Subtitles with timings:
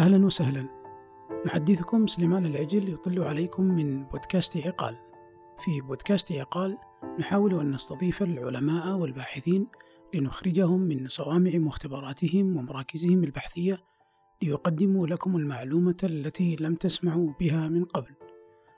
[0.00, 0.66] أهلا وسهلا.
[1.46, 4.96] محدثكم سليمان العجل يطل عليكم من بودكاست عقال.
[5.58, 6.78] في بودكاست عقال
[7.18, 9.66] نحاول أن نستضيف العلماء والباحثين
[10.14, 13.78] لنخرجهم من صوامع مختبراتهم ومراكزهم البحثية
[14.42, 18.14] ليقدموا لكم المعلومة التي لم تسمعوا بها من قبل.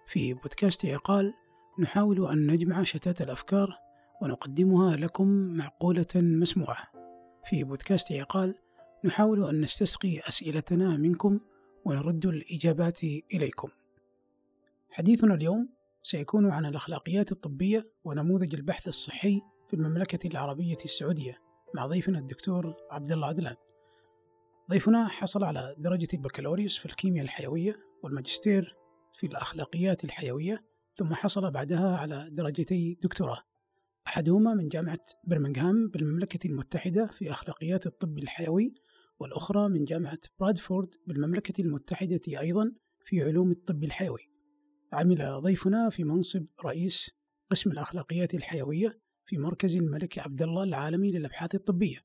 [0.06, 1.34] في بودكاست عقال
[1.78, 3.78] نحاول أن نجمع شتات الأفكار
[4.22, 6.92] ونقدمها لكم معقولة مسموعة.
[7.44, 8.54] في بودكاست عقال
[9.04, 11.40] نحاول أن نستسقي أسئلتنا منكم
[11.84, 13.68] ونرد الإجابات إليكم.
[14.90, 15.68] حديثنا اليوم
[16.02, 21.38] سيكون عن الأخلاقيات الطبية ونموذج البحث الصحي في المملكة العربية السعودية
[21.74, 23.56] مع ضيفنا الدكتور عبد الله عدلان.
[24.70, 28.76] ضيفنا حصل على درجة البكالوريوس في الكيمياء الحيوية والماجستير
[29.12, 33.42] في الأخلاقيات الحيوية ثم حصل بعدها على درجتي دكتوراه
[34.06, 38.74] أحدهما من جامعة برمنغهام بالمملكة المتحدة في أخلاقيات الطب الحيوي
[39.22, 42.72] والأخرى من جامعة برادفورد بالمملكة المتحدة أيضا
[43.04, 44.28] في علوم الطب الحيوي.
[44.92, 47.10] عمل ضيفنا في منصب رئيس
[47.50, 51.98] قسم الأخلاقيات الحيوية في مركز الملك عبد الله العالمي للأبحاث الطبية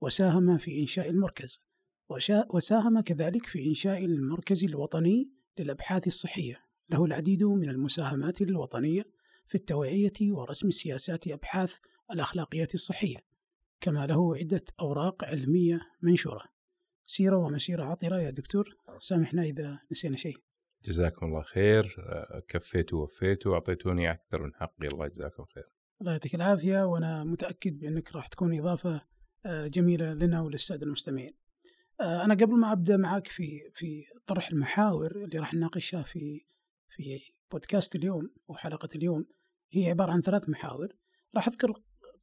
[0.00, 1.60] وساهم في إنشاء المركز.
[2.54, 6.60] وساهم كذلك في إنشاء المركز الوطني للأبحاث الصحية.
[6.90, 9.04] له العديد من المساهمات الوطنية
[9.48, 11.78] في التوعية ورسم سياسات أبحاث
[12.10, 13.18] الأخلاقيات الصحية
[13.80, 16.59] كما له عدة أوراق علمية منشورة.
[17.10, 18.20] سيرة ومسيرة عطرة.
[18.20, 20.36] يا دكتور سامحنا إذا نسينا شيء.
[20.84, 21.96] جزاكم الله خير.
[22.48, 24.88] كفيتوا ووفيتوا وأعطيتوني أكثر من حقي.
[24.92, 25.64] الله يجزاكم خير.
[26.00, 29.00] الله يعطيك العافية وأنا متأكد بأنك راح تكون إضافة
[29.46, 31.34] جميلة لنا وللسادة المستمعين.
[32.00, 36.46] أنا قبل ما أبدأ معك في في طرح المحاور اللي راح نناقشها في
[36.88, 37.20] في
[37.52, 39.26] بودكاست اليوم وحلقة اليوم
[39.70, 40.88] هي عبارة عن ثلاث محاور.
[41.34, 41.82] راح أذكر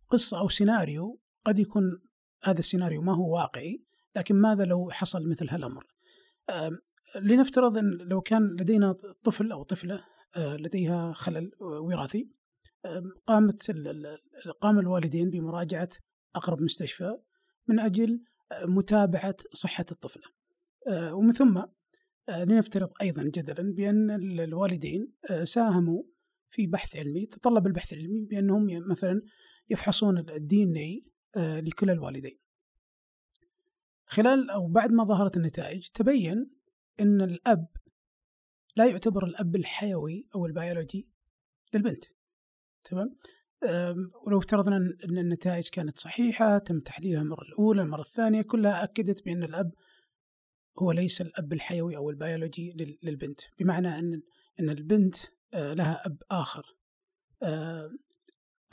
[0.09, 2.01] قصة أو سيناريو قد يكون
[2.43, 3.86] هذا السيناريو ما هو واقعي
[4.17, 5.85] لكن ماذا لو حصل مثل هالأمر؟
[7.15, 8.91] لنفترض أن لو كان لدينا
[9.23, 10.03] طفل أو طفلة
[10.37, 12.29] لديها خلل وراثي
[13.27, 13.71] قامت
[14.61, 15.89] قام الوالدين بمراجعة
[16.35, 17.17] أقرب مستشفى
[17.67, 18.23] من أجل
[18.63, 20.23] متابعة صحة الطفلة
[20.91, 21.61] ومن ثم
[22.29, 25.13] لنفترض أيضا جدلا بأن الوالدين
[25.43, 26.03] ساهموا
[26.49, 29.21] في بحث علمي تطلب البحث العلمي بأنهم مثلا
[29.69, 31.05] يفحصون ال DNA
[31.37, 32.39] لكلا الوالدين.
[34.17, 36.49] خلال أو بعد ما ظهرت النتائج تبين
[36.99, 37.67] أن الأب
[38.75, 41.07] لا يعتبر الأب الحيوي أو البيولوجي
[41.73, 42.05] للبنت.
[42.83, 43.15] تمام؟
[44.25, 49.43] ولو افترضنا أن النتائج كانت صحيحة تم تحليلها المرة الأولى المرة الثانية كلها أكدت بأن
[49.43, 49.73] الأب
[50.79, 53.41] هو ليس الأب الحيوي أو البيولوجي للبنت.
[53.59, 54.21] بمعنى أن
[54.59, 55.15] أن البنت
[55.53, 56.75] لها أب آخر.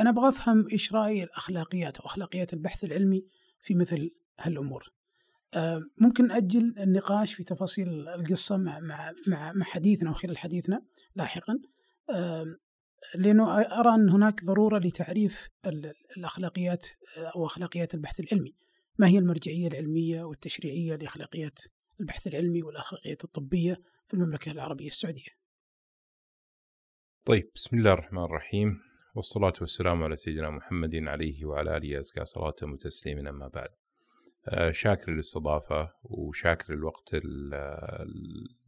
[0.01, 3.27] أنا أبغى أفهم إيش رأي الأخلاقيات أو أخلاقيات البحث العلمي
[3.61, 4.94] في مثل هالأمور.
[5.99, 10.83] ممكن نأجل النقاش في تفاصيل القصة مع مع مع, مع حديثنا وخلال حديثنا
[11.17, 11.59] لاحقا.
[13.15, 15.49] لأنه أرى أن هناك ضرورة لتعريف
[16.17, 18.55] الأخلاقيات أو أخلاقيات البحث العلمي.
[18.99, 21.59] ما هي المرجعية العلمية والتشريعية لأخلاقيات
[22.01, 25.31] البحث العلمي والأخلاقيات الطبية في المملكة العربية السعودية؟
[27.25, 28.81] طيب بسم الله الرحمن الرحيم.
[29.15, 33.69] والصلاة والسلام على سيدنا محمد عليه وعلى آله أزكى صلاة وتسليما أما بعد.
[34.71, 37.15] شاكر للاستضافة وشاكر الوقت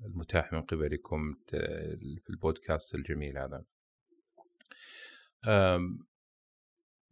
[0.07, 3.65] المتاح من قبلكم في البودكاست الجميل هذا.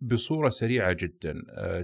[0.00, 1.34] بصورة سريعة جدا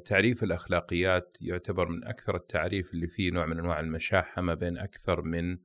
[0.07, 5.23] تعريف الأخلاقيات يعتبر من أكثر التعريف اللي فيه نوع من أنواع المشاحة ما بين أكثر
[5.23, 5.59] من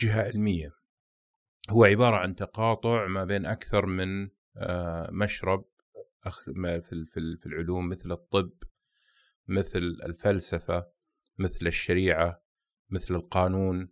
[0.00, 0.72] جهة علمية.
[1.70, 4.28] هو عبارة عن تقاطع ما بين أكثر من
[5.10, 5.64] مشرب
[7.36, 8.52] في العلوم مثل الطب
[9.48, 10.86] مثل الفلسفة
[11.38, 12.42] مثل الشريعة
[12.90, 13.88] مثل القانون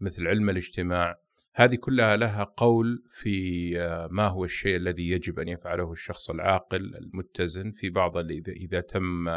[0.00, 1.22] مثل علم الاجتماع
[1.54, 3.70] هذه كلها لها قول في
[4.10, 8.16] ما هو الشيء الذي يجب أن يفعله الشخص العاقل المتزن في بعض
[8.48, 9.28] إذا تم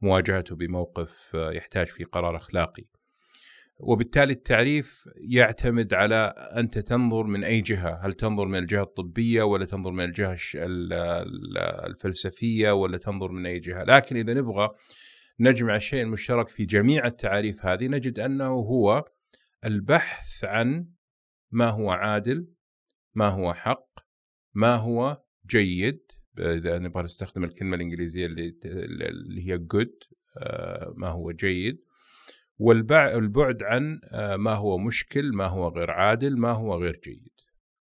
[0.00, 2.84] مواجهته بموقف يحتاج فيه قرار أخلاقي.
[3.78, 9.64] وبالتالي التعريف يعتمد على أنت تنظر من أي جهة، هل تنظر من الجهة الطبية ولا
[9.64, 10.36] تنظر من الجهة
[11.86, 14.68] الفلسفية ولا تنظر من أي جهة، لكن إذا نبغى
[15.40, 19.04] نجمع الشيء المشترك في جميع التعاريف هذه نجد أنه هو
[19.64, 20.88] البحث عن
[21.50, 22.48] ما هو عادل
[23.14, 23.88] ما هو حق
[24.54, 26.00] ما هو جيد.
[26.38, 30.14] إذا نبغى نستخدم الكلمة الإنجليزية اللي هي good
[30.94, 31.78] ما هو جيد.
[32.58, 34.00] والبعد عن
[34.36, 37.32] ما هو مشكل ما هو غير عادل ما هو غير جيد.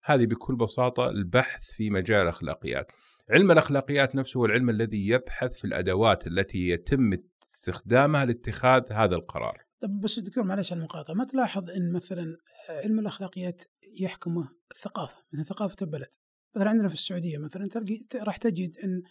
[0.04, 2.92] هذه بكل بساطة البحث في مجال الأخلاقيات.
[3.30, 9.64] علم الأخلاقيات نفسه هو العلم الذي يبحث في الأدوات التي يتم استخدامها لاتخاذ هذا القرار.
[9.80, 12.38] طب بس دكتور معلش على المقاطعة ما تلاحظ أن مثلا
[12.69, 13.64] علم الأخلاقيات
[14.00, 16.10] يحكمه الثقافة مثل ثقافة البلد؟
[16.56, 19.02] مثلا عندنا في السعودية مثلا تلقي راح تجد أن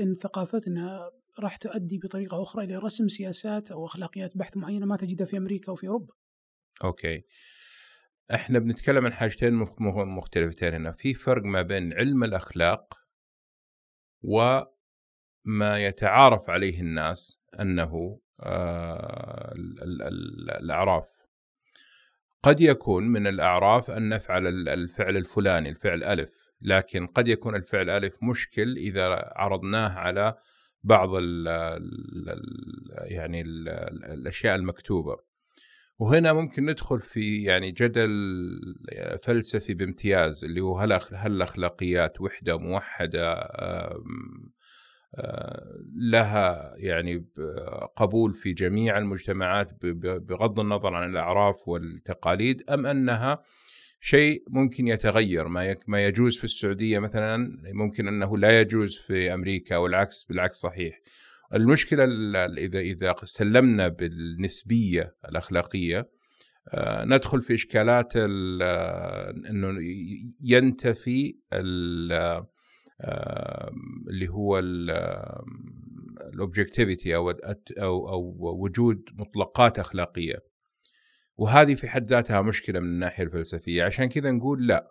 [0.00, 1.10] أن ثقافتنا
[1.40, 5.72] راح تؤدي بطريقة أخرى إلى رسم سياسات أو أخلاقيات بحث معينة ما تجدها في أمريكا
[5.72, 6.14] وفي أوروبا.
[6.84, 7.22] أوكي.
[8.34, 10.92] إحنا بنتكلم عن حاجتين مخ- مخ- مختلفتين هنا.
[10.92, 12.94] في فرق ما بين علم الأخلاق
[14.22, 21.08] وما يتعارف عليه الناس أنه آه، ال- ال- ال- الأعراف.
[22.42, 27.90] قد يكون من الأعراف ان نفعل ال- الفعل الفلاني الفعل ألف لكن قد يكون الفعل
[27.90, 30.38] ألف مشكل إذا عرضناه على
[30.82, 32.40] بعض ال ال
[32.90, 33.68] يعني ال
[34.12, 35.30] الأشياء المكتوبة.
[35.98, 38.10] وهنا ممكن ندخل في يعني جدل
[39.22, 43.50] فلسفي بامتياز اللي هو هل هل الأخلاقيات وحدة موحدة
[45.96, 47.26] لها يعني
[47.96, 53.42] قبول في جميع المجتمعات بغض النظر عن الأعراف والتقاليد أم أنها
[54.00, 55.48] شيء ممكن يتغير.
[55.48, 61.00] ما ما يجوز في السعودية مثلا ممكن أنه لا يجوز في أمريكا والعكس بالعكس صحيح.
[61.54, 66.08] المشكلة ال- ال- إذا إذا سلمنا بالنسبية الأخلاقية
[66.68, 68.62] آه، ندخل في إشكالات ال-
[69.46, 69.76] إنه
[70.44, 72.46] ينتفي آه،
[74.10, 74.58] اللي هو
[76.32, 80.49] الاوبجكتيفيتي أو أو أو وجود مطلقات أخلاقية.
[81.40, 83.84] وهذه في حد ذاتها مشكلة من الناحية الفلسفية.
[83.84, 84.90] عشان كذا نقول لا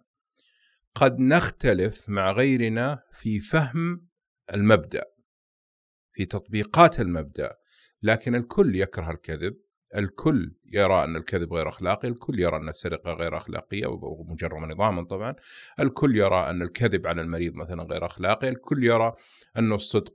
[0.95, 4.07] قد نختلف مع غيرنا في فهم
[4.53, 5.03] المبدأ
[6.13, 7.55] في تطبيقات المبدأ
[8.01, 9.57] لكن الكل يكره الكذب.
[9.95, 15.35] الكل يرى أن الكذب غير أخلاقي، الكل يرى أن السرقة غير أخلاقية ومجرمه نظاما طبعا،
[15.79, 19.13] الكل يرى أن الكذب على المريض مثلا غير أخلاقي، الكل يرى
[19.57, 20.13] انه الصدق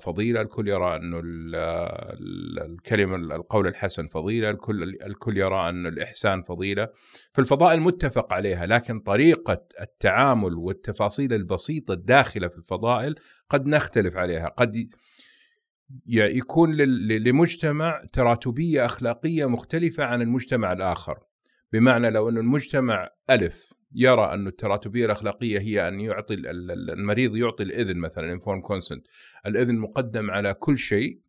[0.00, 6.42] فضيلة، الكل يرى انه ال- ال- الكلمة القول الحسن فضيلة، الكل الكل يرى أن الإحسان
[6.42, 6.88] فضيلة،
[7.32, 13.14] فالفضائل متفق عليها، لكن طريقة التعامل والتفاصيل البسيطة الداخلة في الفضائل
[13.50, 14.88] قد نختلف عليها، قد
[16.06, 21.18] يكون لمجتمع تراتبية أخلاقية مختلفة عن المجتمع الآخر.
[21.72, 27.36] بمعنى لو أن المجتمع ألف يرى أن التراتبية الأخلاقية هي أن يعطي ال- ال- المريض
[27.36, 29.00] يعطي الإذن مثلا informed consent.
[29.46, 31.20] الإذن مقدم على كل شيء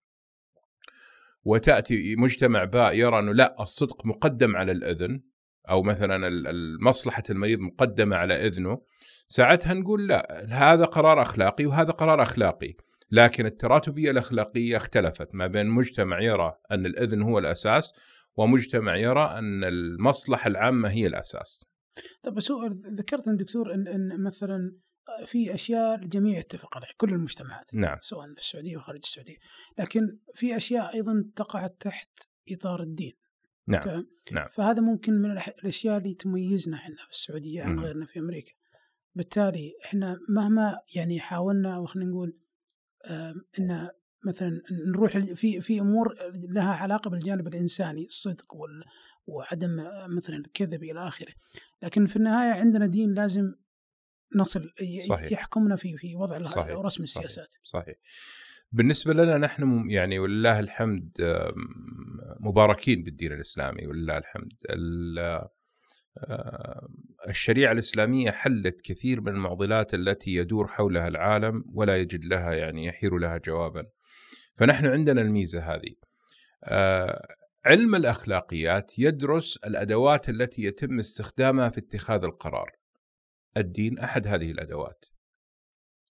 [1.43, 5.21] وتأتي مجتمع باء يرى أنه لا الصدق مقدم على الإذن
[5.69, 6.31] أو مثلا
[6.81, 8.81] مصلحة المريض مقدمة على إذنه
[9.27, 12.73] ساعتها نقول لا هذا قرار أخلاقي وهذا قرار أخلاقي.
[13.11, 17.93] لكن التراتبية الأخلاقية اختلفت ما بين مجتمع يرى أن الإذن هو الأساس
[18.35, 21.65] ومجتمع يرى أن المصلحة العامة هي الأساس
[22.23, 22.51] طب بس
[22.87, 24.75] ذكرت أن دكتور أن أن مثلا
[25.25, 29.37] في أشياء الجميع يتفق عليها كل المجتمعات نعم سواء في السعودية وخارج السعودية
[29.79, 32.09] لكن في أشياء أيضا تقع تحت
[32.51, 33.13] إطار الدين
[33.67, 34.47] نعم تمام؟ نعم.
[34.51, 37.79] فهذا ممكن من الأشياء اللي تميزنا إحنا في السعودية عن.
[37.79, 38.51] غيرنا في أمريكا
[39.15, 42.37] بالتالي إحنا مهما يعني حاولنا أو خلينا نقول
[43.59, 43.89] إن
[44.25, 48.83] مثلا نروح في في أمور لها علاقة بالجانب الإنساني الصدق وال
[49.27, 51.33] وعدم مثلا الكذب إلى آخره
[51.83, 53.53] لكن في النهاية عندنا دين لازم
[54.35, 54.71] نصل
[55.07, 55.31] صحيح.
[55.31, 56.77] يحكمنا في في وضع صحيح.
[56.77, 57.25] ورسم صحيح.
[57.25, 57.95] السياسات صحيح
[58.71, 61.11] بالنسبة لنا نحن يعني ولله الحمد
[62.39, 64.53] مباركين بالدين الإسلامي ولله الحمد
[67.27, 73.17] الشريعة الإسلامية حلت كثير من المعضلات التي يدور حولها العالم ولا يجد لها يعني يحير
[73.17, 73.85] لها جوابا.
[74.55, 75.95] فنحن عندنا الميزة هذه.
[76.63, 77.27] آه،
[77.65, 82.71] علم الأخلاقيات يدرس الأدوات التي يتم استخدامها في اتخاذ القرار.
[83.57, 85.05] الدين أحد هذه الأدوات.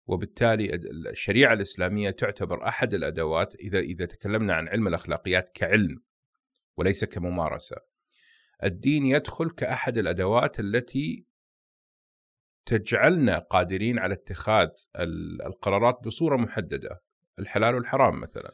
[0.07, 0.75] وبالتالي
[1.11, 6.01] الشريعة الإسلامية تعتبر أحد الأدوات إذا إذا تكلمنا عن علم الأخلاقيات كعلم
[6.77, 7.94] وليس كممارسة.
[8.63, 11.25] الدين يدخل كأحد الأدوات التي
[12.65, 14.69] تجعلنا قادرين على اتخاذ
[14.99, 17.01] ال- القرارات بصورة محددة.
[17.39, 18.51] الحلال والحرام مثلا.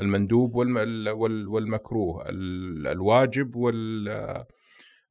[0.00, 2.28] المندوب والم- وال- والمكروه.
[2.28, 4.08] ال- الواجب وال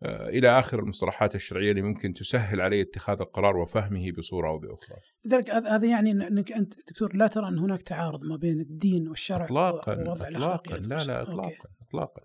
[0.04, 4.98] آه، إلى آخر المصطلحات الشرعية اللي ممكن تسهل عليه اتخاذ القرار وفهمه بصورة أو بأخرى.
[5.26, 9.46] لذلك هذا يعني إنك أنت دكتور لا ترى أن هناك تعارض ما بين الدين والشرع
[9.46, 10.78] اطلاقا ووضع اطلاقا.
[10.78, 11.32] لا لا أوكي.
[11.32, 12.22] اطلاقا اطلاقا.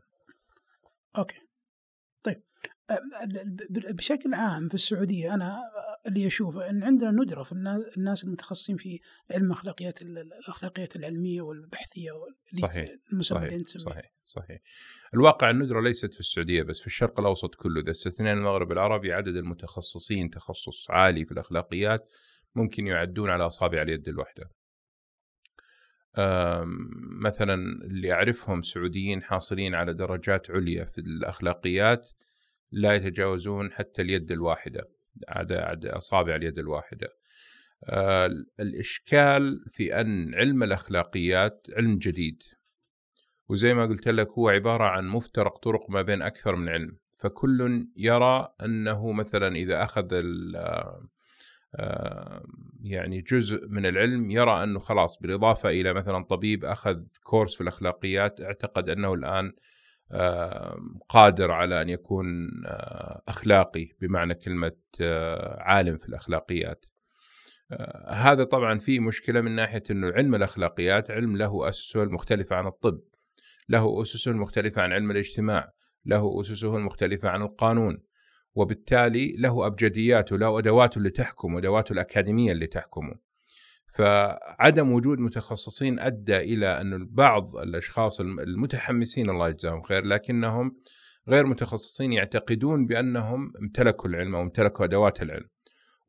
[1.18, 1.36] أوكي.
[3.70, 5.60] بشكل عام في السعودية أنا
[6.06, 11.42] اللي أشوفه إن عندنا ندرة في النا- الناس المتخصصين في علم اخلاقيات ال- الأخلاقيات العلمية
[11.42, 12.84] والبحثية وال- صحيح.
[13.22, 13.48] صحيح.
[13.80, 14.60] صحيح صحيح
[15.14, 19.36] الواقع الندرة ليست في السعودية بس في الشرق الأوسط كله إذا استثنينا المغرب العربي عدد
[19.36, 22.08] المتخصصين تخصص عالي في الأخلاقيات
[22.54, 24.50] ممكن يعدون على أصابع اليد الواحدة
[27.20, 27.54] مثلا
[27.84, 32.08] اللي أعرفهم سعوديين حاصلين على درجات عليا في الأخلاقيات
[32.72, 34.88] لا يتجاوزون حتى اليد الواحدة.
[35.28, 37.08] عدد أصابع اليد الواحدة.
[37.84, 42.42] آه، الإشكال في أن علم الأخلاقيات علم جديد.
[43.48, 46.96] وزي ما قلت لك هو عبارة عن مفترق طرق ما بين أكثر من علم.
[47.14, 50.08] فكل يرى أنه مثلا إذا أخذ
[51.74, 52.44] آه،
[52.82, 58.40] يعني جزء من العلم يرى أنه خلاص بالإضافة إلى مثلا طبيب أخذ كورس في الأخلاقيات
[58.40, 59.52] اعتقد أنه الآن
[61.08, 62.50] قادر على أن يكون
[63.28, 64.72] أخلاقي بمعنى كلمة
[65.58, 66.84] عالم في الأخلاقيات.
[68.08, 73.00] هذا طبعا فيه مشكلة من ناحية إنه علم الأخلاقيات علم له أسسه المختلفة عن الطب.
[73.68, 75.72] له أسسه المختلفة عن علم الاجتماع،
[76.06, 78.02] له أسسه المختلفة عن القانون.
[78.54, 83.14] وبالتالي له أبجدياته له أدواته اللي تحكم أدواته الأكاديمية اللي تحكمه
[83.92, 90.76] فعدم وجود متخصصين أدى إلى أن بعض الأشخاص المتحمسين الله يجزاهم خير لكنهم
[91.28, 95.46] غير متخصصين يعتقدون بأنهم امتلكوا العلم أو امتلكوا أدوات العلم.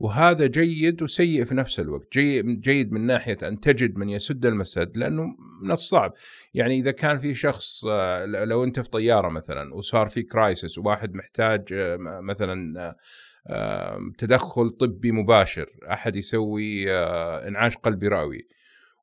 [0.02, 4.98] وهذا جيد وسيء في نفس الوقت جيد, جيد من ناحية أن تجد من يسد المسد
[4.98, 5.24] لأنه
[5.62, 6.14] من الصعب
[6.54, 11.14] يعني إذا كان في شخص آه، لو أنت في طيارة مثلا وصار في كرايسس وواحد
[11.14, 12.96] محتاج آه، مثلا آه،
[14.18, 15.70] تدخل طبي مباشر.
[15.92, 16.92] أحد يسوي
[17.48, 18.48] إنعاش قلبي رئوي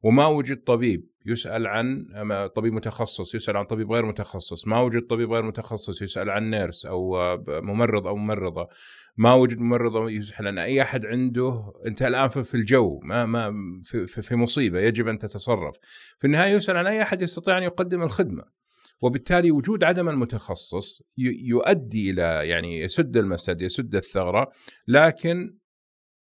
[0.03, 2.07] وما وجد طبيب يسأل عن
[2.55, 4.67] طبيب متخصص يسأل عن طبيب غير متخصص.
[4.67, 7.17] ما وجد طبيب غير متخصص يسأل عن نيرس أو
[7.49, 8.69] ممرض أو ممرضة.
[9.17, 11.73] ما وجد ممرضة يسأل عن أي أحد عنده.
[11.87, 13.53] أنت الآن في الجو ما ما
[13.85, 15.79] في, في مصيبة يجب أن تتصرف.
[16.19, 18.59] في النهاية يسأل عن أي أحد يستطيع أن يقدم الخدمة.
[19.01, 21.03] وبالتالي وجود عدم المتخصص
[21.45, 24.53] يؤدي إلى يعني يسد المسد يسد الثغرة
[24.89, 25.59] لكن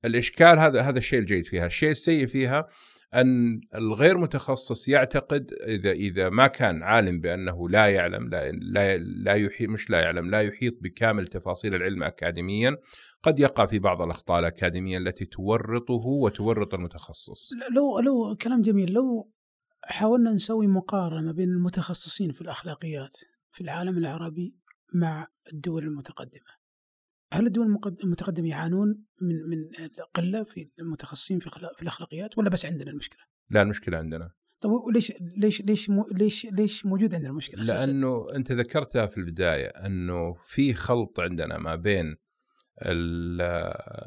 [0.05, 2.67] الإشكال هذا هذا الشيء الجيد فيها الشيء السيء فيها
[3.13, 9.33] أن الغير متخصص يعتقد إذا إذا ما كان عالم بأنه لا يعلم لا لا, لا
[9.33, 12.77] يحيط مش لا يعلم لا يحيط بكامل تفاصيل العلم اكاديميا
[13.23, 17.49] قد يقع في بعض الأخطاء الأكاديمية التي تورطه وتورط المتخصص.
[17.75, 19.29] لو لو كلام جميل لو
[19.85, 23.17] حاولنا نسوي مقارنة ما بين المتخصصين في الأخلاقيات
[23.51, 24.55] في العالم العربي
[24.93, 26.55] مع الدول المتقدمة.
[27.33, 32.91] هل الدول المتقدمة يعانون من من قلة في المتخصصين في في الأخلاقيات ولا بس عندنا
[32.91, 34.31] المشكلة؟ لا المشكلة عندنا.
[34.61, 39.67] طيب ليش ليش ليش ليش ليش موجود عندنا المشكلة أساسا؟ لأنه أنت ذكرتها في البداية
[39.67, 42.15] أنه في خلط عندنا ما بين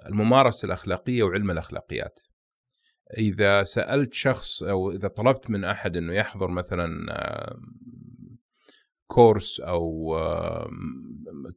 [0.09, 2.21] الممارسة الأخلاقية وعلم الأخلاقيات.
[3.17, 6.89] إذا سألت شخص أو إذا طلبت من أحد إنه يحضر مثلا
[9.07, 10.17] كورس أو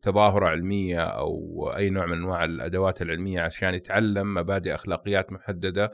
[0.01, 5.91] تظاهرة علمية أو أي نوع من أنواع الأدوات العلمية عشان يتعلم مبادئ أخلاقيات محددة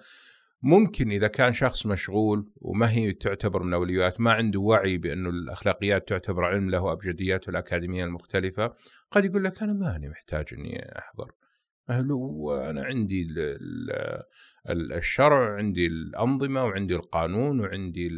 [0.61, 6.07] ممكن إذا كان شخص مشغول وما هي تعتبر من أولويات ما عنده وعي بانه الأخلاقيات
[6.07, 8.73] تعتبر علم له ابجدياته الأكاديمية المختلفة
[9.11, 11.31] قد يقول لك أنا ماني محتاج إني أحضر.
[11.89, 13.27] وأنا عندي
[14.69, 18.09] الشرع عندي الأنظمة وعندي القانون وعندي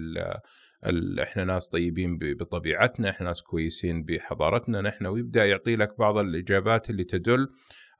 [1.23, 7.03] إحنا ناس طيبين بطبيعتنا إحنا ناس كويسين بحضارتنا نحن ويبدأ يعطي لك بعض الإجابات اللي
[7.03, 7.47] تدل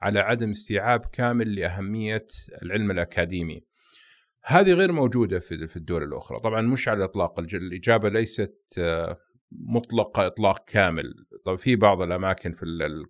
[0.02, 2.26] على عدم استيعاب كامل لأهمية
[2.62, 3.60] العلم الأكاديمي.
[4.44, 6.40] هذه غير موجودة في الدول الأخرى.
[6.40, 9.18] طبعا مش على الإطلاق الإجابة ليست آه،
[9.52, 11.14] مطلقة إطلاق كامل.
[11.44, 12.64] طبعا في بعض الأماكن في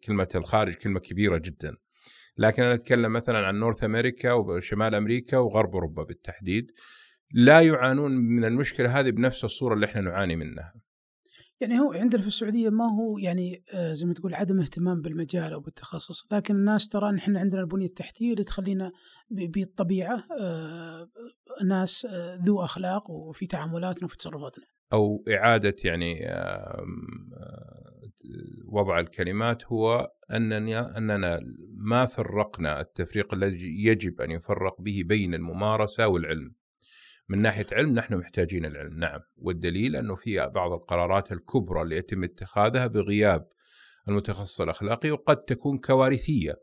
[0.05, 1.77] كلمة الخارج كلمة كبيرة جدا.
[2.39, 6.73] لكن أنا أتكلم مثلا عن نورث أمريكا وشمال أمريكا وغرب أوروبا بالتحديد
[7.33, 10.75] لا يعانون من المشكلة هذه بنفس الصورة اللي إحنا نعاني منها.
[11.61, 15.53] يعني هو عندنا في السعودية ما هو يعني آه، زي ما تقول عدم اهتمام بالمجال
[15.53, 18.93] أو بالتخصص، لكن الناس ترى إن إحنا عندنا البنية التحتية اللي تخلينا
[19.31, 21.09] بالطبيعة آه،
[21.65, 24.65] ناس آه، ذو أخلاق وفي تعاملاتنا وفي تصرفاتنا.
[24.93, 26.21] أو إعادة يعني
[28.65, 31.41] وضع الكلمات هو اننا أننا
[31.77, 36.55] ما فرقنا التفريق الذي يجب أن يفرق به بين الممارسة والعلم.
[37.29, 39.21] من ناحية علم نحن محتاجين العلم نعم.
[39.37, 43.49] والدليل أنه في بعض القرارات الكبرى اللي يتم اتخاذها بغياب
[44.09, 46.55] المتخصص الأخلاقي وقد تكون كوارثية.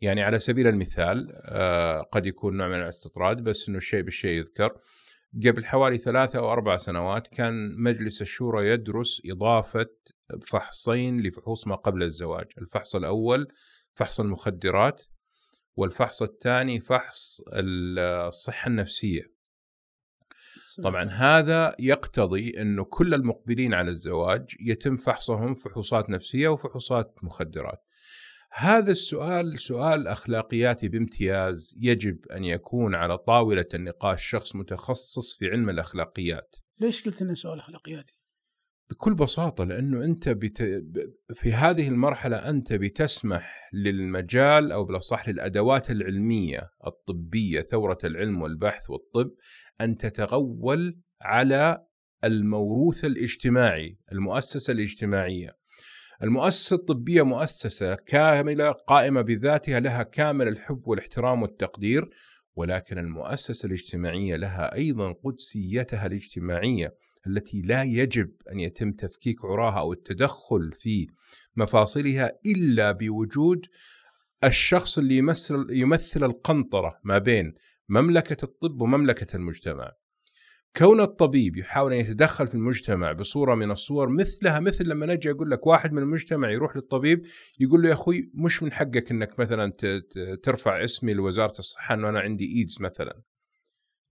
[0.00, 4.78] يعني على سبيل المثال آه، قد يكون نوع من الاستطراد بس إنه الشيء بالشيء يذكر.
[5.46, 9.86] قبل حوالي ثلاثة أو أربع سنوات كان مجلس الشورى يدرس إضافة
[10.46, 13.48] فحصين لفحوص ما قبل الزواج الفحص الأول
[13.94, 15.02] فحص المخدرات
[15.76, 19.34] والفحص الثاني فحص الصحة النفسية
[20.82, 27.84] طبعا هذا يقتضي إنه كل المقبلين على الزواج يتم فحصهم فحوصات نفسية وفحوصات مخدرات.
[28.52, 35.70] هذا السؤال سؤال أخلاقياتي بامتياز يجب أن يكون على طاولة النقاش شخص متخصص في علم
[35.70, 36.54] الأخلاقيات.
[36.80, 38.23] ليش قلت إنه سؤال أخلاقياتي؟
[38.90, 40.62] بكل بساطة لأنه أنت بت...
[41.34, 49.30] في هذه المرحلة أنت بتسمح للمجال أو بالأصح للأدوات العلمية الطبية ثورة العلم والبحث والطب
[49.80, 51.84] أن تتغول على
[52.24, 55.56] الموروث الاجتماعي، المؤسسة الاجتماعية.
[56.22, 62.10] المؤسسة الطبية مؤسسة كاملة قائمة بذاتها لها كامل الحب والاحترام والتقدير
[62.56, 66.94] ولكن المؤسسة الاجتماعية لها أيضا قدسيتها الاجتماعية
[67.26, 71.06] التي لا يجب أن يتم تفكيك عراها أو التدخل في
[71.56, 73.66] مفاصلها إلا بوجود
[74.44, 77.54] الشخص اللي يمثل, يمثل القنطرة ما بين
[77.88, 79.92] مملكة الطب ومملكة المجتمع.
[80.76, 85.50] كون الطبيب يحاول أن يتدخل في المجتمع بصورة من الصور مثلها مثل لما نجي أقول
[85.50, 87.26] لك واحد من المجتمع يروح للطبيب
[87.60, 89.72] يقول له يا أخوي مش من حقك إنك مثلا
[90.42, 93.22] ترفع اسمي لوزارة الصحة إنه أنا عندي إيدز مثلا.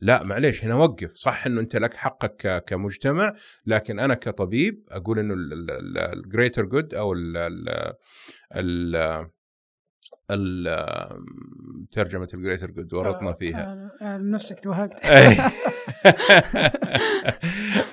[0.03, 5.35] لا معليش هنا وقف صح إنه أنت لك حقك كمجتمع لكن أنا كطبيب أقول إنه
[6.13, 7.67] ال greater good أو ال
[11.91, 13.91] ترجمة ال greater good ورطنا آه، فيها.
[14.01, 15.05] آه، آه، نفسك توهقت.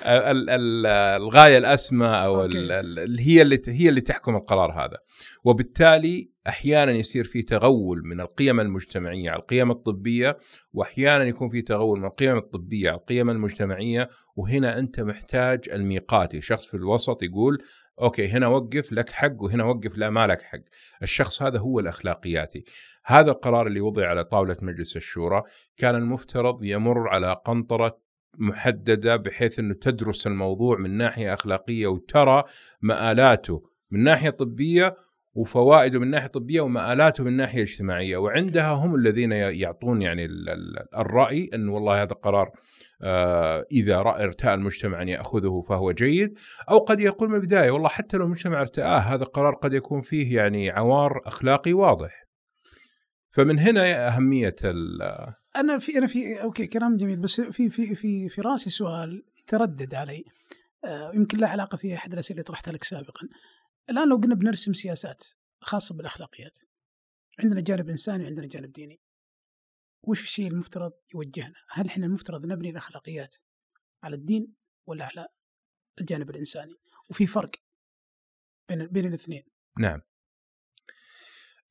[0.05, 4.97] الغاية الأسمى أو اللي هي اللي هي اللي تحكم القرار هذا.
[5.43, 10.37] وبالتالي أحيانا يصير في تغول من القيم المجتمعية على القيم الطبية
[10.73, 16.67] وأحيانا يكون في تغول من القيم الطبية على القيم المجتمعية وهنا أنت محتاج الميقاتي شخص
[16.67, 17.63] في الوسط يقول
[18.01, 20.59] أوكي هنا وقف لك حق وهنا وقف لا ما لك حق.
[21.03, 22.63] الشخص هذا هو الأخلاقياتي.
[23.05, 25.43] هذا القرار اللي وضع على طاولة مجلس الشورى
[25.77, 28.01] كان المفترض يمر على قنطرة
[28.37, 32.43] محددة بحيث أنه تدرس الموضوع من ناحية أخلاقية وترى
[32.81, 34.95] مآلاته من ناحية طبية
[35.33, 40.27] وفوائده من ناحية طبية ومآلاته من ناحية اجتماعية وعندها هم الذين يعطون يعني
[40.97, 42.51] الرأي إن والله هذا قرار
[43.03, 46.37] آه، إذا رأى ارتاء المجتمع أن يأخذه فهو جيد
[46.69, 50.35] أو قد يقول من البداية والله حتى لو المجتمع ارتآه هذا القرار قد يكون فيه
[50.35, 52.25] يعني عوار أخلاقي واضح.
[53.31, 55.01] فمن هنا أهمية ال
[55.55, 59.95] أنا في أنا في أوكي كلام جميل بس في في في في رأسي سؤال يتردد
[59.95, 60.23] علي
[60.85, 63.27] آه، يمكن له علاقة في أحد الأسئلة اللي طرحتها لك سابقا.
[63.89, 65.23] الآن لو قلنا بنرسم سياسات
[65.61, 66.57] خاصة بالأخلاقيات
[67.39, 69.01] عندنا جانب إنساني وعندنا جانب ديني
[70.03, 73.35] وش الشيء المفترض يوجهنا؟ هل إحنا المفترض نبني الأخلاقيات
[74.03, 74.53] على الدين
[74.87, 75.27] ولا على
[76.01, 76.73] الجانب الإنساني؟
[77.09, 77.51] وفي فرق
[78.69, 79.43] بين بين الاثنين.
[79.79, 80.01] نعم.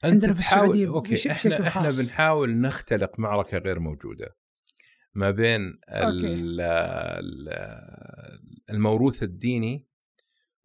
[0.04, 4.36] أنت عندنا في السعودية أوكي إحنا إحنا بنحاول نختلق معركة غير موجودة
[5.14, 5.80] ما بين
[8.70, 9.89] الموروث الديني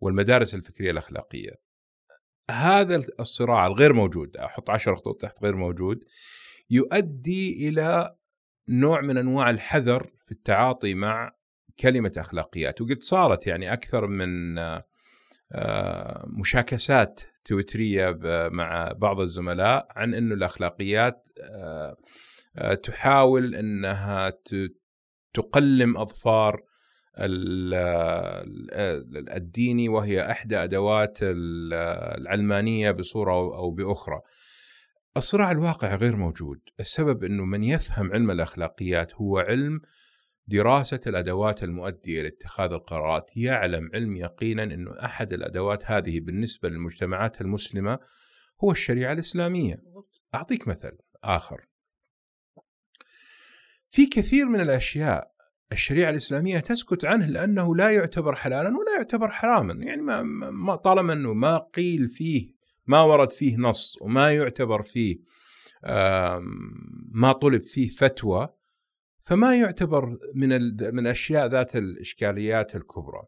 [0.05, 1.51] والمدارس الفكرية الأخلاقية.
[2.51, 6.03] هذا الصراع الغير موجود أحط عشر خطوط تحت غير موجود
[6.69, 8.15] يؤدي إلى
[8.69, 11.31] نوع من أنواع الحذر في التعاطي مع
[11.79, 14.57] كلمة أخلاقيات وقد صارت يعني أكثر من
[15.51, 18.19] آه، مشاكسات تويترية
[18.51, 21.97] مع بعض الزملاء عن إنه الأخلاقيات آه،
[22.55, 24.33] آه، تحاول إنها
[25.33, 26.63] تقلم أظفار
[29.38, 34.21] الديني وهي إحدى أدوات العلمانية بصورة أو بأخرى.
[35.17, 36.60] الصراع الواقع غير موجود.
[36.80, 39.82] السبب أنه من يفهم علم الأخلاقيات هو علم
[40.47, 43.38] دراسة الأدوات المؤدية لاتخاذ القرارات.
[43.38, 47.99] يعلم علم يقينا أنه أحد الأدوات هذه بالنسبة للمجتمعات المسلمة
[48.63, 49.78] هو الشريعة الإسلامية.
[50.36, 51.65] أعطيك مثل آخر.
[53.89, 55.34] في كثير من الأشياء
[55.71, 60.01] الشريعة الإسلامية تسكت عنه لأنه لا يعتبر حلالا ولا يعتبر حراما يعني
[60.51, 62.56] ما طالما أنه ما قيل فيه
[62.88, 65.17] ما ورد فيه نص وما يعتبر فيه
[67.12, 68.49] ما طلب فيه فتوى
[69.23, 70.49] فما يعتبر من
[70.93, 73.21] من الاشياء ذات الإشكاليات الكبرى.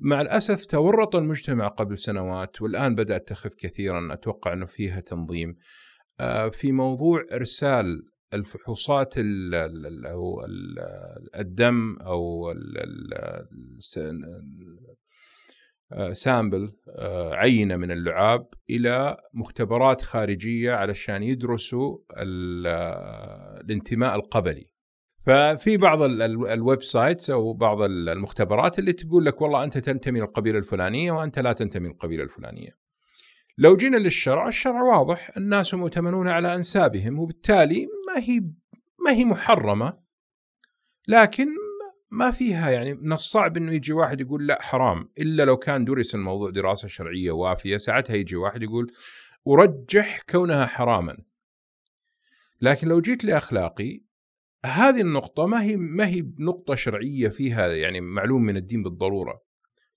[0.00, 5.56] مع الأسف تورط المجتمع قبل سنوات والآن بدأت تخف كثيرا أتوقع أنه فيها تنظيم
[6.20, 9.14] آه، في موضوع إرسال الفحوصات
[11.34, 12.52] الدم أو
[16.12, 24.70] sample آه، آه، عينة من اللعاب إلى مختبرات خارجية علشان يدرسوا آه، الانتماء القبلي.
[25.26, 31.12] ففي بعض ال websites أو بعض المختبرات اللي تقول لك والله أنت تنتمي للقبيلة الفلانية
[31.12, 32.83] وأنت لا تنتمي للقبيلة الفلانية.
[33.58, 38.40] لو جينا للشرع، الشرع واضح الناس مؤتمنون على أنسابهم وبالتالي ما هي
[39.04, 39.98] ما هي محرمة
[41.08, 41.48] لكن
[42.10, 46.14] ما فيها يعني من الصعب إنه يجي واحد يقول لا حرام إلا لو كان درس
[46.14, 48.92] الموضوع دراسة شرعية وافية ساعتها يجي واحد يقول
[49.44, 51.18] ورجح كونها حراما
[52.60, 54.00] لكن لو جيت لأخلاقي
[54.66, 59.42] هذه النقطة ما هي ما هي نقطة شرعية فيها يعني معلوم من الدين بالضرورة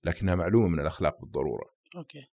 [0.04, 1.70] لكنها معلومة من الأخلاق بالضرورة.
[1.96, 2.26] أوكي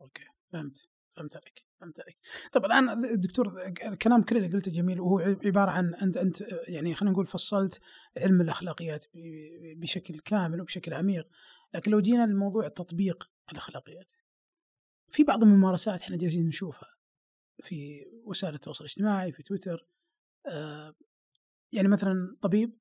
[0.00, 2.18] أوكي فهمت فهمت عليك فهمت عليك.
[2.52, 7.12] طب الآن دكتور الكلام كله اللي قلته جميل وهو عبارة عن أنت أنت يعني خلينا
[7.12, 7.80] نقول فصلت
[8.16, 9.04] علم الأخلاقيات
[9.76, 11.28] بشكل كامل وبشكل عميق،
[11.74, 14.12] لكن لو جينا لموضوع تطبيق الأخلاقيات
[15.08, 16.96] في بعض الممارسات إحنا جالسين نشوفها
[17.62, 19.86] في وسائل التواصل الاجتماعي في تويتر
[20.46, 20.94] آه
[21.72, 22.78] يعني مثلا طبيب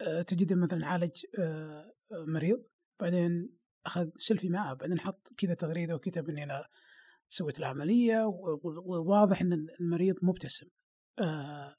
[0.00, 2.64] آه تجده مثلا عالج آه مريض
[3.00, 6.68] بعدين أخذ سيلفي معه بعدين حط كذا تغريدة وكتب إني أنا
[7.28, 8.24] سويت العملية
[8.64, 10.66] وواضح إن المريض مبتسم.
[11.24, 11.74] آه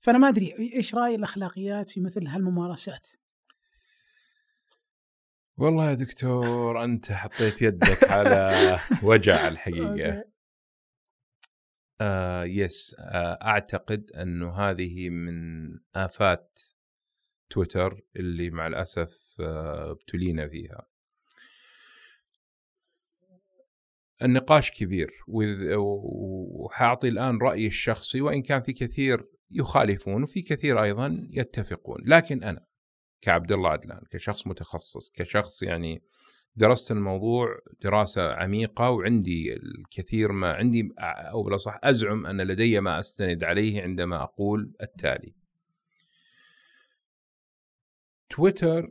[0.00, 3.06] فأنا ما أدري إيش رأي الأخلاقيات في مثل هالممارسات؟
[5.58, 8.50] والله يا دكتور أنت حطيت يدك على
[9.02, 10.24] وجع الحقيقة.
[12.00, 15.38] آه yes آه أعتقد أنه هذه من
[15.94, 16.60] آفات
[17.50, 20.89] تويتر اللي مع الأسف آه ابتلينا فيها.
[24.22, 31.98] النقاش كبير وحاعطي الآن رأيي الشخصي وإن كان في كثير يخالفون وفي كثير أيضا يتفقون.
[32.04, 32.64] لكن أنا
[33.22, 36.02] كعبد الله عدلان كشخص متخصص كشخص يعني
[36.56, 43.44] درست الموضوع دراسة عميقة وعندي الكثير ما عندي أو بالأصح أزعم أن لدي ما أستند
[43.44, 45.34] عليه عندما أقول التالي.
[48.30, 48.90] تويتر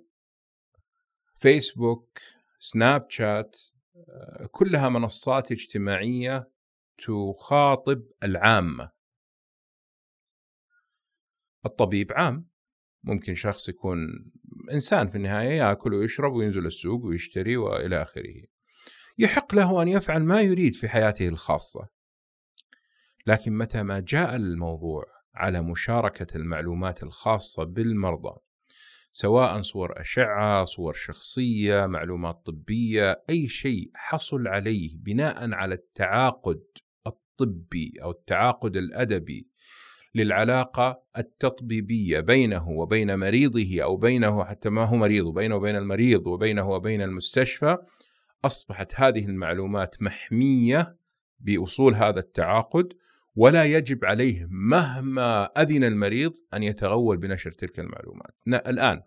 [1.38, 2.20] فيسبوك
[2.60, 3.58] سناب شات
[4.52, 6.52] كلها منصات اجتماعية
[6.98, 8.92] تخاطب العامة
[11.66, 12.50] الطبيب عام
[13.04, 13.98] ممكن شخص يكون
[14.72, 18.44] إنسان في النهاية يأكل ويشرب وينزل السوق ويشتري وإلى آخره.
[19.18, 21.88] يحق له أن يفعل ما يريد في حياته الخاصة.
[23.28, 28.40] لكن متى ما جاء الموضوع على مشاركة المعلومات الخاصة بالمرضى
[29.12, 36.62] سواء صور أشعة، صور شخصية، معلومات طبية، أي شيء حصل عليه بناء على التعاقد
[37.08, 39.48] الطبي أو التعاقد الأدبي
[40.15, 46.69] للعلاقة التطبيبية بينه وبين مريضه أو بينه حتى ما هو مريض بينه وبين المريض وبينه
[46.69, 47.78] وبين المستشفى
[48.45, 50.98] أصبحت هذه المعلومات محمية
[51.39, 52.93] بأصول هذا التعاقد
[53.39, 58.36] ولا يجب عليه مهما أذن المريض أن يتغول بنشر تلك المعلومات.
[58.47, 59.02] الآن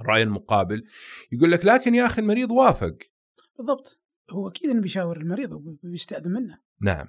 [0.00, 0.84] الرأي المقابل
[1.32, 2.98] يقول لك لكن يا أخي المريض وافق.
[3.58, 4.00] بالضبط.
[4.30, 6.58] هو أكيد أنه بيشاور المريض وبيستأذن منه.
[6.80, 7.08] نعم.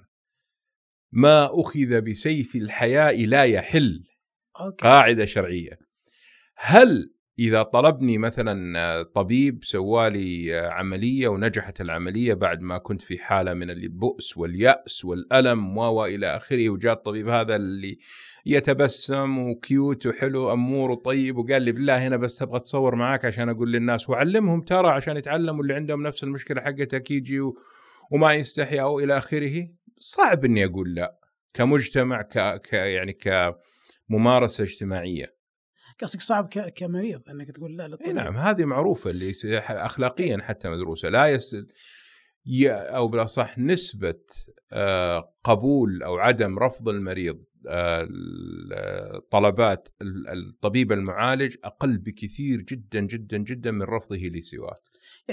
[1.12, 4.04] ما أخذ بسيف الحياء لا يحل.
[4.60, 4.84] أوكي.
[4.84, 5.80] قاعدة شرعية.
[6.56, 13.70] هل إذا طلبني مثلا طبيب سوالي عملية ونجحت العملية بعد ما كنت في حالة من
[13.70, 17.98] البؤس واليأس والألم وإلى آخره وجاء الطبيب هذا اللي
[18.46, 23.72] يتبسم وكيوت وحلو أمور وطيب وقال لي بالله هنا بس أبغى أتصور معاك عشان أقول
[23.72, 27.40] للناس وأعلمهم ترى عشان يتعلموا اللي عندهم نفس المشكلة حقتك يجي
[28.12, 29.68] وما يستحي أو إلى آخره
[29.98, 31.20] صعب إني أقول لا
[31.54, 32.22] كمجتمع.
[32.22, 32.74] ك...
[32.74, 33.14] يعني
[34.10, 35.41] كممارسة اجتماعية
[36.02, 36.50] قصدك صعب.
[36.76, 39.32] كمريض إنك تقول لا للطبيب نعم هذه معروفة اللي
[39.70, 41.56] اخلاقيا حتى مدروسة لا يس.
[42.68, 44.20] أو بالأصح نسبة
[44.74, 48.08] آه، قبول أو عدم رفض المريض آه،
[49.32, 54.76] طلبات الطبيب المعالج أقل بكثير جدا جدا جدا من رفضه لسواه.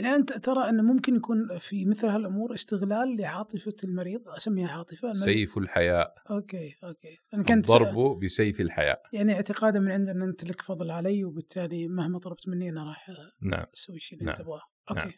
[0.04, 5.24] يعني انت ترى أنه ممكن يكون في مثل هالأمور استغلال لعاطفة المريض أسميها عاطفة المريض.
[5.24, 10.44] سيف الحياء أوكي أوكي أنا كنت الضرب بسيف الحياء يعني اعتقادا من عندنا ان أنت
[10.44, 13.10] لك فضل علي وبالتالي مهما طلبت مني أنا راح
[13.42, 14.36] نعم أسوي الشيء اللي نعم.
[14.36, 15.12] تبغاه أوكي نعم.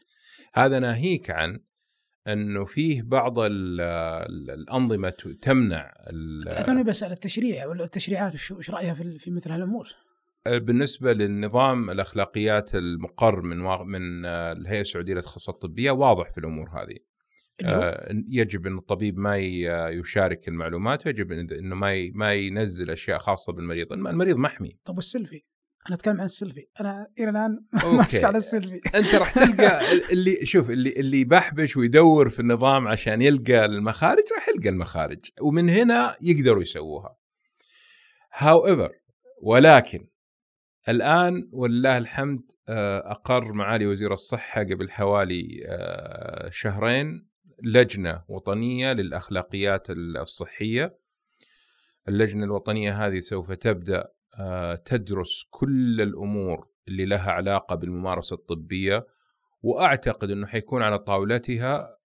[0.54, 1.60] هذا ناهيك عن
[2.26, 5.94] أنه فيه بعض الأنظمة تمنع
[6.66, 9.88] توني بسال التشريع ولا التشريعات وش رأيها في مثل هالأمور؟
[10.58, 16.96] بالنسبة للنظام الأخلاقيات المقر من من الهيئة السعودية للتخصصات الطبية واضح في الأمور هذه.
[17.64, 19.36] آه يجب إن الطبيب ما
[19.88, 24.78] يشارك المعلومات ويجب إنه ما ما ينزل أشياء خاصة بالمريض، المريض محمي.
[24.84, 25.44] طب والسيلفي؟
[25.86, 27.64] أنا أتكلم عن السيلفي، أنا إلى الآن
[27.96, 28.80] ماسك على السيلفي.
[28.94, 29.80] أنت راح تلقى
[30.12, 35.70] اللي شوف اللي اللي بحبش ويدور في النظام عشان يلقى المخارج راح يلقى المخارج ومن
[35.70, 37.16] هنا يقدروا يسووها.
[38.34, 38.90] however
[39.42, 40.06] ولكن
[40.88, 47.30] الآن ولله الحمد آه، أقر معالي وزير الصحة قبل حوالي آه، شهرين
[47.62, 50.98] لجنة وطنية للأخلاقيات الصحية.
[52.08, 59.06] اللجنة الوطنية هذه سوف تبدأ آه، تدرس كل الأمور اللي لها علاقة بالممارسة الطبية
[59.62, 61.96] وأعتقد إنه حيكون على طاولتها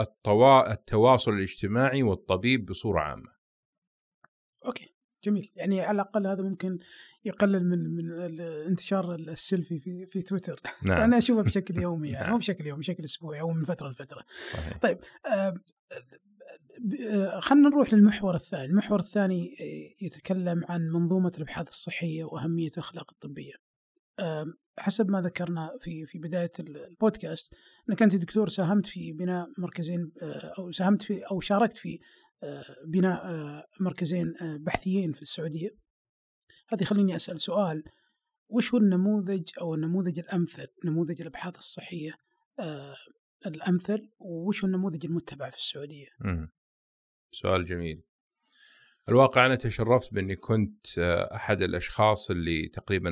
[0.00, 0.72] التوا...
[0.72, 3.32] التواصل الاجتماعي والطبيب بصورة عامة.
[4.66, 4.91] okay
[5.24, 5.50] جميل.
[5.56, 6.78] يعني على الأقل هذا ممكن
[7.24, 10.60] يقلل من من انتشار السيلفي في في تويتر.
[10.88, 11.02] نعم.
[11.02, 14.24] أنا أشوفه بشكل يومي يعني مو بشكل يومي بشكل أسبوعي أو من فترة لفترة.
[14.52, 14.78] صحيح.
[14.78, 15.54] طيب آه
[17.40, 18.64] خلينا نروح للمحور الثاني.
[18.64, 19.56] المحور الثاني
[20.00, 23.52] يتكلم عن منظومة الأبحاث الصحية وأهمية الأخلاق الطبية.
[24.78, 27.54] حسب ما ذكرنا في في بداية البودكاست
[27.88, 32.00] أنك أنت دكتور ساهمت في بناء مركزين آه، أو ساهمت في أو شاركت في آه،
[32.86, 35.70] بناء آه، مركزين بحثيين في السعودية.
[36.68, 37.84] هذه خليني أسأل سؤال.
[38.48, 42.12] وش هو النموذج أو النموذج الأمثل نموذج الأبحاث الصحية
[43.46, 46.06] الأمثل وش هو النموذج المتبع في السعودية؟
[47.30, 48.02] سؤال جميل.
[49.08, 53.10] الواقع أنا تشرفت بأني كنت آه، أحد الأشخاص اللي تقريبا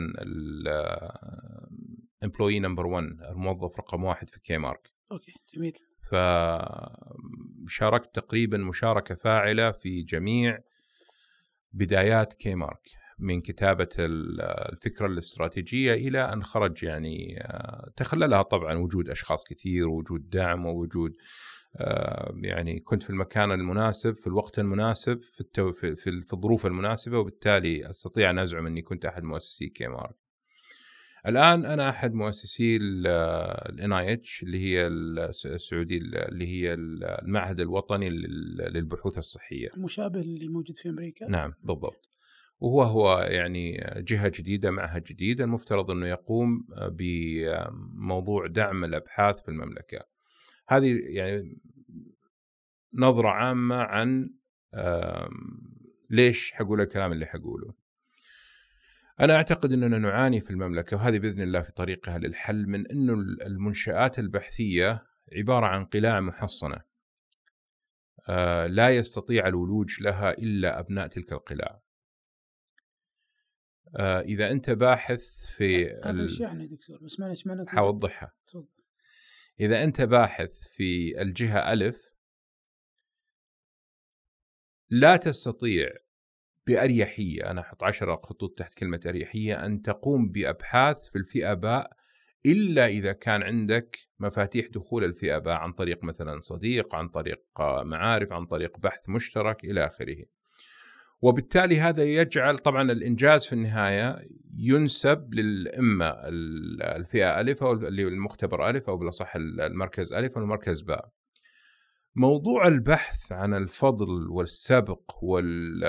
[2.22, 5.72] ال employee number 1 الموظف رقم واحد في كي مارك أوكي جميل.
[7.66, 10.58] فشاركت تقريبا مشاركة فاعلة في جميع
[11.72, 19.44] بدايات كيمارك من كتابة الفكرة الاستراتيجية إلى أن خرج يعني آه، تخللها طبعا وجود أشخاص
[19.44, 21.16] كثير ووجود دعم ووجود
[21.76, 27.18] آه، يعني كنت في المكان المناسب في الوقت المناسب في التو في, في, الظروف المناسبة
[27.18, 30.12] وبالتالي أستطيع أن أزعم أني كنت أحد مؤسسي كيمارك.
[31.26, 39.68] الآن أنا أحد مؤسسي ال NIH اللي هي السعودي اللي هي المعهد الوطني للبحوث الصحية.
[39.76, 42.08] مشابه اللي موجود في أمريكا؟ نعم بالضبط.
[42.60, 50.04] وهو هو يعني جهة جديدة معهد جديد المفترض إنه يقوم بموضوع دعم الأبحاث في المملكة.
[50.68, 51.58] هذه يعني
[52.94, 54.30] نظرة عامة عن
[56.10, 57.79] ليش حقول الكلام اللي حقوله
[59.20, 63.12] أنا أعتقد أننا نعاني في المملكة وهذه بإذن الله في طريقها للحل من أنه
[63.46, 66.80] المنشآت البحثية عبارة عن قلاع محصنة.
[68.28, 71.80] آه، لا يستطيع الولوج لها إلا أبناء تلك القلاع.
[73.96, 78.32] آه، إذا أنت باحث في هذا يعني دكتور بس معلش معناته حوضحها.
[79.60, 82.10] إذا أنت باحث في الجهة ألف
[84.90, 85.90] لا تستطيع
[86.66, 87.50] بأريحية.
[87.50, 89.66] أنا أحط عشرة خطوط تحت كلمة أريحية.
[89.66, 91.90] أن تقوم بأبحاث في الفئة باء
[92.46, 97.42] إلا إذا كان عندك مفاتيح دخول الفئة باء عن طريق مثلا صديق عن طريق
[97.82, 100.24] معارف عن طريق بحث مشترك إلى آخره.
[101.22, 106.28] وبالتالي هذا يجعل طبعا الإنجاز في النهاية ينسب للإما
[106.96, 111.08] الفئة ألف أو اللي المختبر ألف أو بالأصح المركز ألف أو المركز باء.
[112.14, 115.84] موضوع البحث عن الفضل والسبق وال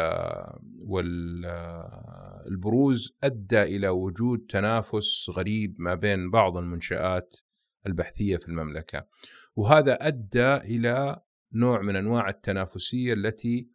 [2.48, 7.36] والبروز أدى إلى وجود تنافس غريب ما بين بعض المنشآت
[7.88, 9.08] البحثية في المملكة.
[9.56, 11.22] وهذا أدى إلى
[11.54, 13.70] نوع من أنواع التنافسية التي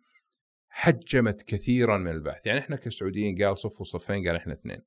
[0.69, 2.47] حجمت كثيرا من البحث.
[2.47, 4.83] يعني إحنا كسعوديين قال صف وصفين قال إحنا اثنين.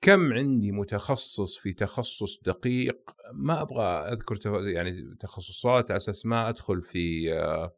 [0.00, 6.82] كم عندي متخصص في تخصص دقيق؟ ما أبغى أذكر يعني تخصصات على أساس ما أدخل
[6.82, 7.76] في آه،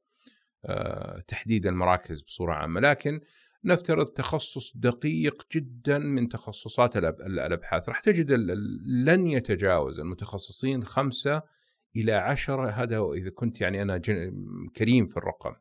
[0.64, 3.20] آه، تحديد المراكز بصورة عامة لكن
[3.64, 7.88] نفترض تخصص دقيق جدا من تخصصات الأبحاث.
[7.88, 8.32] راح تجد
[8.86, 11.42] لن يتجاوز المتخصصين خمسة
[11.96, 13.98] إلى عشرة هذا إذا كنت يعني أنا
[14.76, 15.54] كريم في الرقم.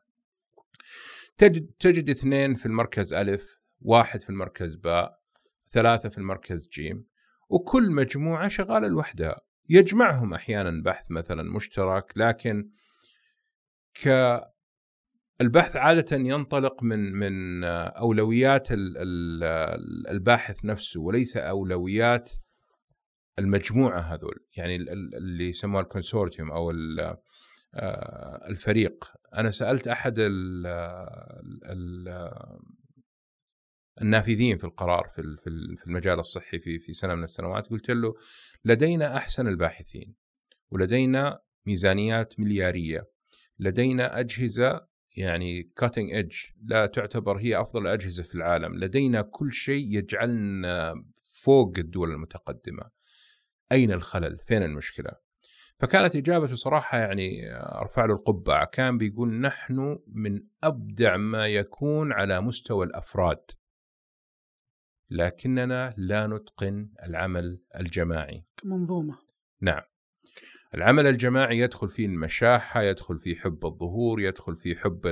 [1.38, 5.19] تجد تجد اثنين في المركز ألف واحد في المركز باء.
[5.72, 7.06] ثلاثة في المركز جيم
[7.50, 9.42] وكل مجموعة شغالة لوحدها.
[9.70, 12.70] يجمعهم أحيانا بحث مثلا مشترك لكن
[14.04, 14.08] ك
[15.42, 18.68] البحث عادة ينطلق من من أولويات
[20.10, 22.32] الباحث نفسه وليس أولويات
[23.40, 24.46] المجموعة هذول.
[24.58, 26.72] يعني اللي يسموها ال consortium أو
[27.74, 29.06] آه، الفريق.
[29.88, 30.68] أحد ال
[31.66, 32.10] ال
[34.02, 35.38] النافذين في القرار في
[35.78, 38.14] في المجال الصحي في في سنة من السنوات قلت له
[38.66, 40.16] لدينا أحسن الباحثين
[40.72, 43.08] ولدينا ميزانيات مليارية
[43.60, 49.98] لدينا أجهزة يعني كاتنج ايدج لا تعتبر هي أفضل الاجهزه في العالم لدينا كل شيء
[49.98, 51.04] يجعلنا
[51.44, 52.90] فوق الدول المتقدمة.
[53.72, 55.12] أين الخلل؟ فين المشكلة؟
[55.80, 58.66] فكانت إجابته صراحة يعني ارفع له القبعة.
[58.66, 63.42] كان بيقول نحن من أبدع ما يكون على مستوى الأفراد.
[65.10, 68.46] لكننا لا نتقن العمل الجماعي.
[68.58, 69.18] كمنظومة.
[69.62, 69.82] نعم.
[70.76, 75.08] العمل الجماعي يدخل فيه المشاحة يدخل فيه حب الظهور يدخل فيه حب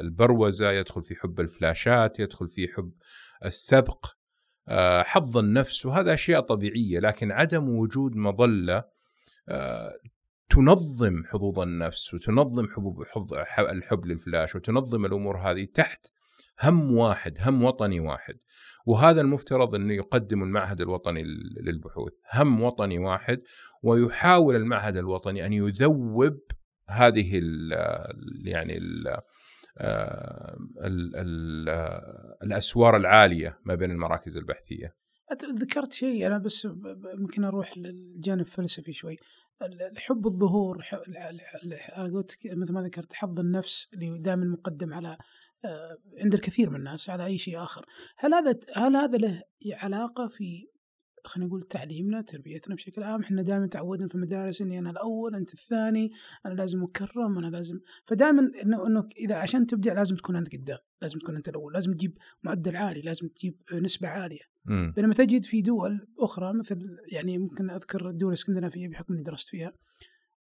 [0.00, 2.92] البروزة يدخل فيه حب الفلاشات يدخل فيه حب
[3.44, 4.06] السبق.
[4.68, 8.84] آه، حظ النفس وهذا أشياء طبيعية لكن عدم وجود مظلة
[10.50, 13.02] تنظم حظوظ النفس وتنظم حبوب
[13.58, 16.06] الحب للفلاش وتنظم الأمور هذه تحت
[16.62, 18.38] هم واحد هم وطني واحد.
[18.86, 21.22] وهذا المفترض أنه يقدم المعهد الوطني
[21.60, 23.42] للبحوث هم وطني واحد
[23.82, 26.40] ويحاول المعهد الوطني أن يذوب
[26.88, 27.72] هذه ال
[28.44, 29.08] يعني ال
[30.80, 31.68] ال ال
[32.42, 34.94] الأسوار العالية ما بين المراكز البحثية.
[35.58, 36.68] ذكرت شيء أنا بس
[37.14, 39.16] ممكن أروح للجانب الفلسفي شوي.
[39.96, 40.84] حب الظهور
[42.14, 45.18] قلت مثل ما ذكرت حظ النفس اللي دائما مقدم على آه،
[46.18, 47.86] عند الكثير من الناس على أي شيء آخر.
[48.16, 49.42] هل هذا هل هذا له
[49.72, 50.70] علاقة في
[51.24, 55.54] خلينا نقول تعليمنا تربيتنا بشكل عام؟ إحنا دائما تعودنا في المدارس إني أنا الأول أنت
[55.54, 56.12] الثاني
[56.46, 60.78] أنا لازم أكرم أنا لازم فدائما إنه إنه إذا عشان تبدع لازم تكون أنت قدام
[61.02, 64.50] لازم تكون أنت الأول لازم تجيب معدل عالي لازم تجيب نسبة عالية.
[64.64, 64.90] م.
[64.90, 69.72] بينما تجد في دول أخرى مثل يعني ممكن أذكر الدول الإسكندنافية بحكم إني درست فيها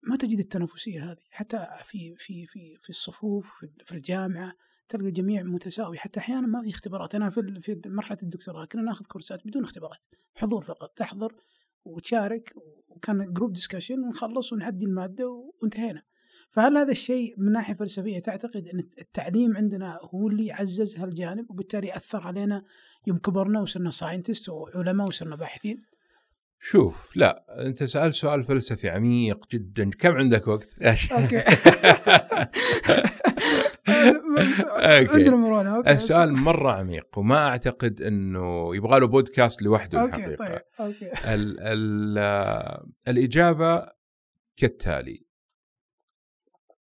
[0.02, 1.22] ما تجد التنافسية هذه.
[1.30, 4.52] حتى في في في في الصفوف في الجامعة
[4.92, 5.98] تلقى الجميع متساوي.
[5.98, 7.14] حتى أحيانا ما في اختبارات.
[7.14, 10.00] أنا في في مرحلة الدكتوراه كنا ناخذ كورسات بدون اختبارات.
[10.34, 10.92] حضور فقط.
[10.96, 11.34] تحضر
[11.84, 12.54] وتشارك
[12.88, 16.02] وكان group discussion ونخلص ونعدي المادة وانتهينا.
[16.52, 21.96] فهل هذا الشيء من ناحية فلسفية تعتقد إن التعليم عندنا هو اللي عزز هالجانب وبالتالي
[21.96, 22.62] أثر علينا
[23.06, 25.82] يوم كبرنا وصرنا scientists وعلماء وصرنا باحثين؟
[26.60, 27.44] شوف لا.
[27.66, 29.90] أنت سألت سؤال فلسفي عميق جدا.
[29.90, 31.42] كم عندك وقت؟ okay.
[35.12, 40.46] عندنا مرونة okay السؤال مرة عميق وما أعتقد إنه يبغى له بودكاست لوحده okay الحقيقة.
[40.46, 41.34] طيب okay.
[41.34, 42.18] ال ال
[43.08, 43.92] الإجابة
[44.56, 45.26] كالتالي.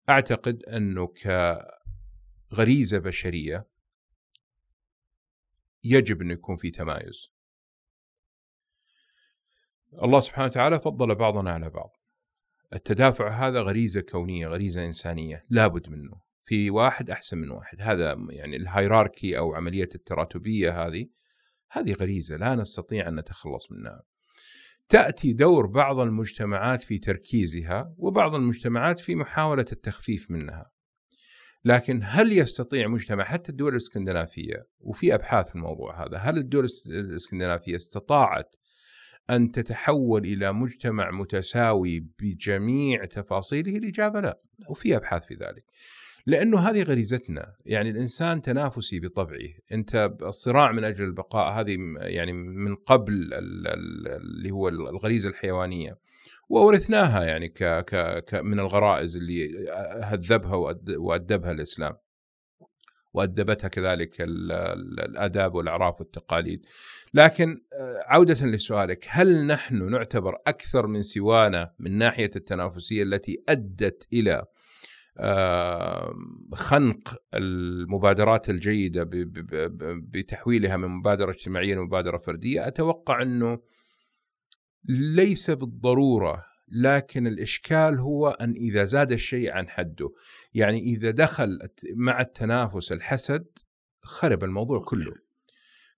[0.10, 1.08] أعتقد إنه
[2.52, 3.68] كغريزة بشرية
[5.84, 7.32] يجب إنه يكون في تمايز.
[10.04, 11.92] الله سبحانه وتعالى فضل بعضنا على بعض.
[12.74, 16.31] التدافع هذا غريزة كونية غريزة إنسانية لابد منه.
[16.44, 17.78] في واحد أحسن من واحد.
[17.82, 21.08] هذا يعني الهيراركي أو عملية التراتبية هذه
[21.72, 24.02] هذه غريزة لا نستطيع أن نتخلص منها.
[24.90, 30.72] تأتي دور بعض المجتمعات في تركيزها وبعض المجتمعات في محاولة التخفيف منها.
[31.66, 37.76] لكن هل يستطيع مجتمع حتى الدول الإسكندنافية وفي أبحاث في الموضوع هذا هل الدول الإسكندنافية
[37.76, 38.56] استطاعت
[39.30, 45.64] أن تتحول إلى مجتمع متساوي بجميع تفاصيله؟ الإجابة لا وفي أبحاث في ذلك.
[46.26, 47.56] لأنه هذه غريزتنا.
[47.66, 49.50] يعني الإنسان تنافسي بطبعه.
[49.72, 55.98] أنت الصراع من أجل البقاء هذه يعني من قبل اللي هو الغريزة الحيوانية.
[56.50, 57.64] وورثناها يعني ك
[58.26, 59.70] ك من الغرائز اللي
[60.04, 60.56] هذبها
[60.98, 61.94] وأدبها الإسلام.
[63.14, 66.66] وأدبتها كذلك الآداب والأعراف والتقاليد.
[67.14, 67.62] لكن
[68.08, 69.06] عودة لسؤالك.
[69.10, 74.46] هل نحن نعتبر أكثر من سوانا من ناحية التنافسية التي أدت إلى
[76.54, 79.10] خنق المبادرات الجيدة
[80.12, 82.68] بتحويلها من مبادرة اجتماعية لمبادرة فردية.
[82.68, 83.60] أتوقع أنه
[84.90, 90.10] ليس بالضرورة لكن الإشكال هو أن إذا زاد الشيء عن حده
[90.54, 91.60] يعني إذا دخل
[91.96, 93.46] مع التنافس الحسد
[94.02, 95.31] خرب الموضوع كله.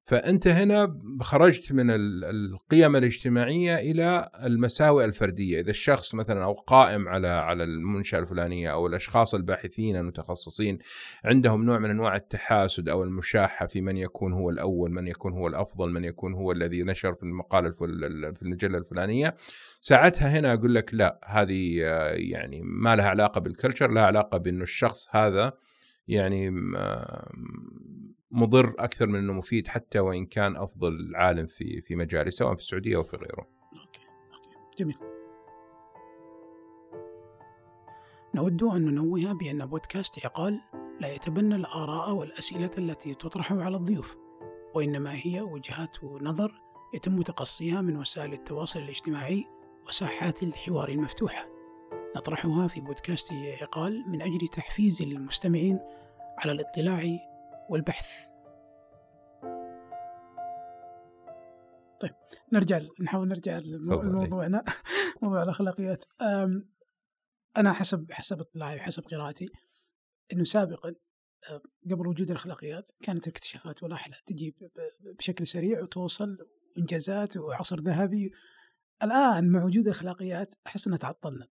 [0.05, 7.27] فأنت هنا خرجت من القيم الاجتماعية إلى المساوئ الفردية، إذا الشخص مثلا أو قائم على
[7.27, 10.79] على المنشأة الفلانية أو الأشخاص الباحثين المتخصصين
[11.25, 15.47] عندهم نوع من أنواع التحاسد أو المشاحة في من يكون هو الأول، من يكون هو
[15.47, 19.35] الأفضل، من يكون هو الذي نشر في المقاله في المجله الفلانية،
[19.79, 21.79] ساعتها هنا أقول لك لا هذه
[22.13, 25.53] يعني ما لها علاقة بال culture، لها علاقة بانه الشخص هذا
[26.07, 26.51] يعني
[28.33, 32.61] مضر أكثر من إنه مفيد حتى وإن كان أفضل عالم في في مجاله سواء في
[32.61, 33.47] السعودية أو في غيره.
[33.73, 34.01] أوكي
[34.33, 34.97] أوكي جميل.
[38.35, 40.61] نود أن ننوه بأن بودكاست عقال
[40.99, 44.17] لا يتبنى الآراء والأسئلة التي تطرح على الضيوف
[44.75, 46.61] وإنما هي وجهات نظر
[46.93, 49.45] يتم تقصيها من وسائل التواصل الاجتماعي
[49.87, 51.49] وساحات الحوار المفتوحة
[52.15, 55.79] نطرحها في بودكاست عقال من أجل تحفيز المستمعين
[56.37, 57.32] على الاطلاع
[57.69, 58.33] والبحث.
[61.99, 62.15] طيب
[62.53, 64.63] نرجع نحاول نرجع لموضوعنا
[65.21, 66.03] موضوع الأخلاقيات.
[67.57, 69.49] أنا حسب حسب اطلاعي وحسب قراءتي
[70.33, 70.95] إنه سابقا
[71.91, 74.55] قبل وجود الأخلاقيات كانت الاكتشافات والأحلى تجي
[75.19, 76.37] بشكل سريع وتوصل
[76.77, 78.31] انجازات وعصر ذهبي.
[79.03, 81.47] الآن مع وجود الأخلاقيات أحس إنها تعطلنا.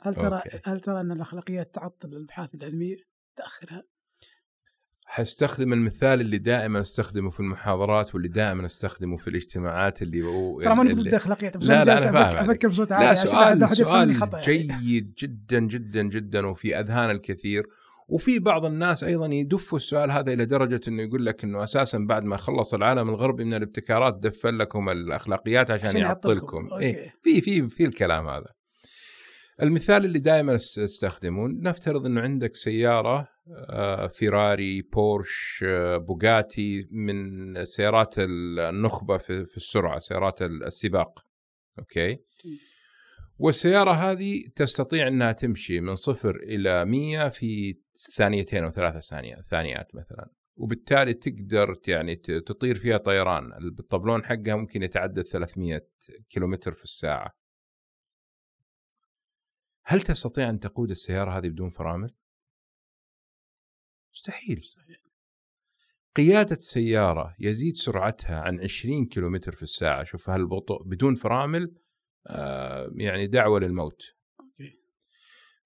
[0.00, 0.60] هل ترى أوكي.
[0.64, 2.96] هل ترى إن الأخلاقيات تعطل الأبحاث العلمية؟
[3.36, 3.82] تأخرها؟
[5.06, 10.74] حستخدم المثال اللي دائما أستخدمه في المحاضرات واللي دائما أستخدمه في الاجتماعات اللي هو ترى
[10.74, 12.50] ماني ضد الاخلاقيات بس لا أنا لا جالس أنا فاهم.
[12.50, 14.80] أفكر بصوت عالي لا سؤال سؤال خطأ يعني.
[14.82, 17.66] جيد جدا جدا جدا وفي أذهان الكثير
[18.08, 22.24] وفي بعض الناس أيضا يدفوا السؤال هذا إلى درجة إنه يقول لك إنه أساسا بعد
[22.24, 26.74] ما خلص العالم الغربي من الابتكارات دفن لكم الأخلاقيات عشان, عشان يعطلكم يعطلكم.
[26.80, 27.14] إيه.
[27.22, 28.46] في في في الكلام هذا
[29.62, 38.14] المثال اللي دائما أستخدمه نفترض إنه عندك سيارة آه، فيراري بورش آه، بوغاتي من سيارات
[38.18, 41.24] النخبة في السرعة سيارات السباق.
[41.78, 42.18] okay؟
[43.38, 47.78] والسيارة هذه تستطيع أنها تمشي من صفر إلى مية في
[48.14, 50.30] ثانيتين أو ثلاثة ثانية ثانيات مثلا.
[50.56, 53.52] وبالتالي تقدر يعني تطير فيها طيران.
[53.78, 55.86] الطبلون حقها ممكن يتعدى 300
[56.30, 57.43] كيلومتر في الساعة.
[59.86, 62.14] هل تستطيع أن تقود السيارة هذه بدون فرامل؟
[64.12, 64.62] مستحيل
[66.16, 71.74] قيادة سيارة يزيد سرعتها عن 20 كيلومتر في الساعة شوف هالبطء بدون فرامل
[72.26, 74.02] آه، يعني دعوة للموت.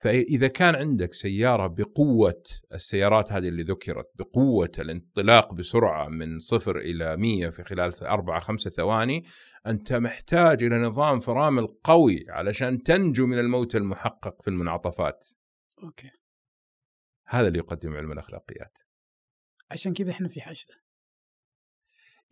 [0.01, 2.43] فإذا كان عندك سيارة بقوة
[2.75, 8.71] السيارات هذه اللي ذكرت بقوة الانطلاق بسرعة من صفر إلى مية في خلال أربعة خمسة
[8.71, 9.25] ثواني
[9.67, 15.29] أنت محتاج إلى نظام فرامل قوي علشان تنجو من الموت المحقق في المنعطفات.
[15.83, 16.11] أوكي.
[17.27, 18.79] هذا اللي يقدم علم الأخلاقيات.
[19.71, 20.75] عشان كذا إحنا في حشدة.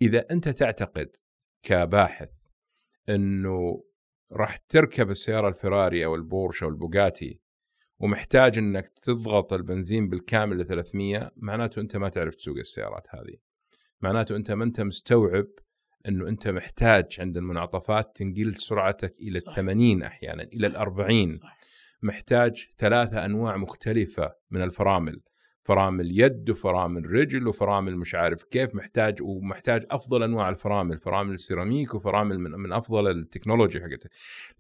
[0.03, 1.09] إذا أنت تعتقد
[1.63, 2.31] كباحث
[3.09, 3.85] أنه
[4.33, 7.41] راح تركب السيارة الفراري أو البورش أو البوغاتي
[7.99, 13.37] ومحتاج أنك تضغط البنزين بالكامل ل 300 معناته أنت ما تعرف تسوق السيارات هذه
[14.01, 15.47] معناته أنت ما أنت مستوعب
[16.09, 19.57] أنه أنت محتاج عند المنعطفات تنقل سرعتك إلى صح.
[19.57, 20.65] 80 أحيانا إلى صح.
[20.65, 21.55] الأربعين صح
[22.03, 25.21] محتاج ثلاثة أنواع مختلفة من الفرامل
[25.67, 31.95] فرامل يد وفرامل رجل وفرامل مش عارف كيف محتاج ومحتاج أفضل أنواع الفرامل فرامل السيراميك
[31.95, 34.09] وفرامل من, من أفضل التكنولوجيا حقتها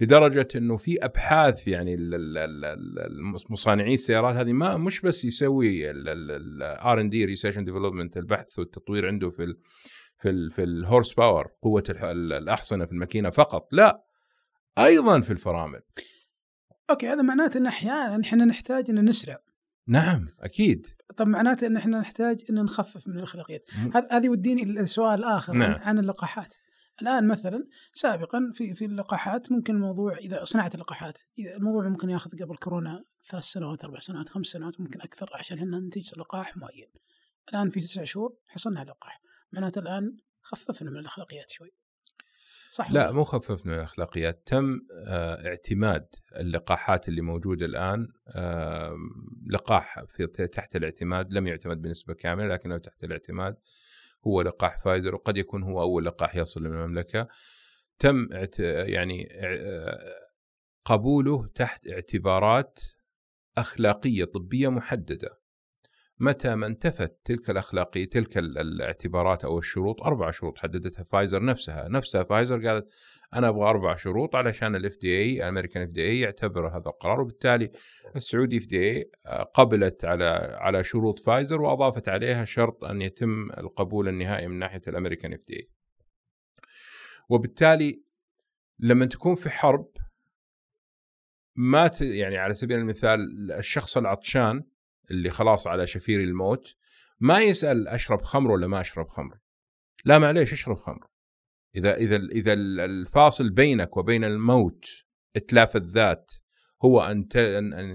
[0.00, 5.24] لدرجة إنه في أبحاث يعني ال- ال- ال- ال- مصانعي السيارات هذه ما مش بس
[5.24, 9.56] يسوي ال R and D research development البحث والتطوير عنده في ال
[10.18, 14.02] في ال في ال horse power قوة الأحصنة في الماكينة فقط لا
[14.78, 15.80] أيضا في الفرامل.
[16.90, 19.38] أوكي هذا معناته إن أحيانا إحنا نحتاج إن نسرع
[19.88, 20.86] نعم أكيد.
[21.16, 23.70] طب معناته إن إحنا نحتاج إن نخفف من الاخلاقيات
[24.10, 25.70] هذه يوديني إلى السؤال الآخر نعم.
[25.72, 26.54] عن, اللقاحات.
[27.02, 32.30] الآن مثلا سابقا في في اللقاحات ممكن الموضوع إذا صناعة اللقاحات إذا الموضوع ممكن ياخذ
[32.30, 36.88] قبل كورونا ثلاث سنوات أربع سنوات خمس سنوات ممكن أكثر عشان إحنا ننتج لقاح معين.
[37.48, 39.20] الآن في تسع شهور حصلنا على لقاح.
[39.52, 41.72] معناته الآن خففنا من الاخلاقيات شوي.
[42.76, 46.06] صح لا مو خفف من الاخلاقيات تم آه، اعتماد
[46.36, 48.08] اللقاحات اللي موجودة الآن
[49.50, 53.56] لقاح في تحت الاعتماد لم يعتمد بنسبة كاملة لكنه تحت الاعتماد.
[54.26, 57.28] هو لقاح فايزر وقد يكون هو أول لقاح يصل للمملكه
[57.98, 60.14] تم يعني آه،
[60.84, 62.78] قبوله تحت اعتبارات
[63.58, 65.38] أخلاقية طبية محددة.
[66.18, 71.88] متى ما انتفت تلك الاخلاقيه تلك ال- الاعتبارات أو الشروط أربع شروط حددتها فايزر نفسها
[71.88, 72.88] نفسها فايزر قالت
[73.34, 77.70] أنا أبغى أربع شروط علشان ال FDA ال American FDA يعتبر هذا القرار وبالتالي
[78.16, 79.10] ال Saudi FDA
[79.54, 84.93] قبلت على على شروط فايزر وأضافت عليها شرط أن يتم القبول النهائي من ناحية ال
[84.93, 85.68] American FDA
[87.28, 88.02] وبالتالي
[88.78, 89.88] لما تكون في حرب
[91.56, 91.90] ما.
[92.00, 94.64] يعني على سبيل المثال الشخص العطشان
[95.10, 96.74] اللي خلاص على شفير الموت
[97.20, 99.38] ما يسأل أشرب خمر ولا ما أشرب خمر.
[100.04, 101.06] لا معليش أشرب خمر.
[101.76, 104.84] إذا إذا إذا الفاصل بينك وبين الموت
[105.36, 106.32] إتلاف الذات
[106.84, 107.28] هو أن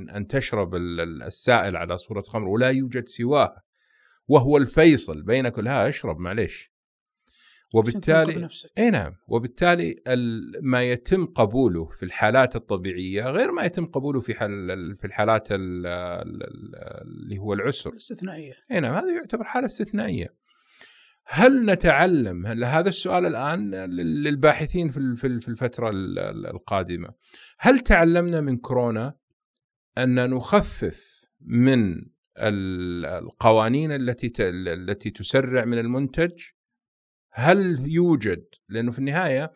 [0.10, 3.62] أن تشرب ال- ال- السائل على صورة خمر ولا يوجد سواه
[4.28, 6.71] وهو الفيصل بينك لا أشرب معليش.
[7.74, 8.48] وبالتالي
[8.78, 14.34] إي نعم وبالتالي ال- ما يتم قبوله في الحالات الطبيعية غير ما يتم قبوله في
[14.34, 17.96] حال في الحالات ال- ال- ال- اللي هو العسر.
[17.96, 20.42] استثنائيه إي نعم هذا يعتبر حالة استثنائية.
[21.26, 26.48] هل نتعلم هل هذا السؤال الآن لل- للباحثين في في ال- في الفترة ال- ال-
[26.48, 27.10] القادمة.
[27.60, 29.14] هل تعلمنا من كورونا
[29.98, 31.94] أن نخفف من
[32.38, 36.32] ال- القوانين التي التي تسرع من المنتج؟
[37.34, 39.52] هل يوجد؟ لأنه في النهاية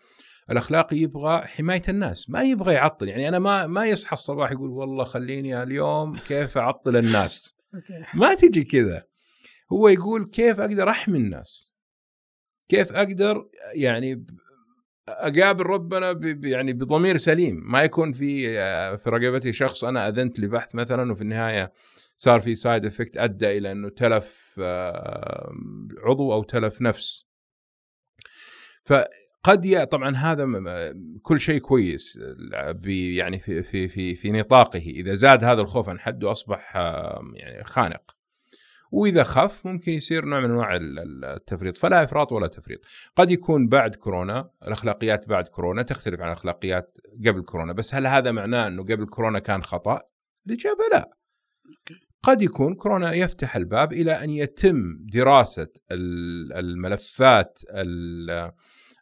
[0.52, 3.08] الاخلاقي يبغى حماية الناس ما يبغى يعطل.
[3.08, 7.54] يعني أنا ما ما يصحى الصباح يقول والله خليني اليوم كيف أعطل الناس؟
[8.14, 9.04] ما تجي كذا.
[9.72, 11.74] هو يقول كيف أقدر أحمي الناس؟
[12.70, 14.26] كيف أقدر يعني
[15.10, 17.72] أقابل ربنا يعني بضمير سليم.
[17.72, 21.72] ما يكون في آه، في رقبتي شخص أنا أذنت لبحث مثلا وفي النهاية
[22.18, 25.52] صار في side effect أدى إلى إنه تلف آه،
[26.04, 27.25] عضو أو تلف نفس.
[28.86, 30.46] فقد يا طبعا هذا
[31.22, 32.20] كل شيء كويس
[32.86, 34.80] يعني في في في في نطاقه.
[34.80, 36.76] إذا زاد هذا الخوف عن حده أصبح
[37.36, 38.16] يعني خانق.
[38.92, 41.78] وإذا خف ممكن يصير نوع من أنواع التفريط.
[41.78, 42.80] فلا إفراط ولا تفريط.
[43.16, 47.74] قد يكون بعد كورونا الأخلاقيات بعد كورونا تختلف عن الأخلاقيات قبل كورونا.
[47.74, 50.02] بس هل هذا معناه إنه قبل كورونا كان خطأ؟
[50.48, 51.10] الإجابة لا.
[52.24, 55.68] قد يكون كورونا يفتح الباب إلى أن يتم دراسة
[56.56, 57.60] الملفات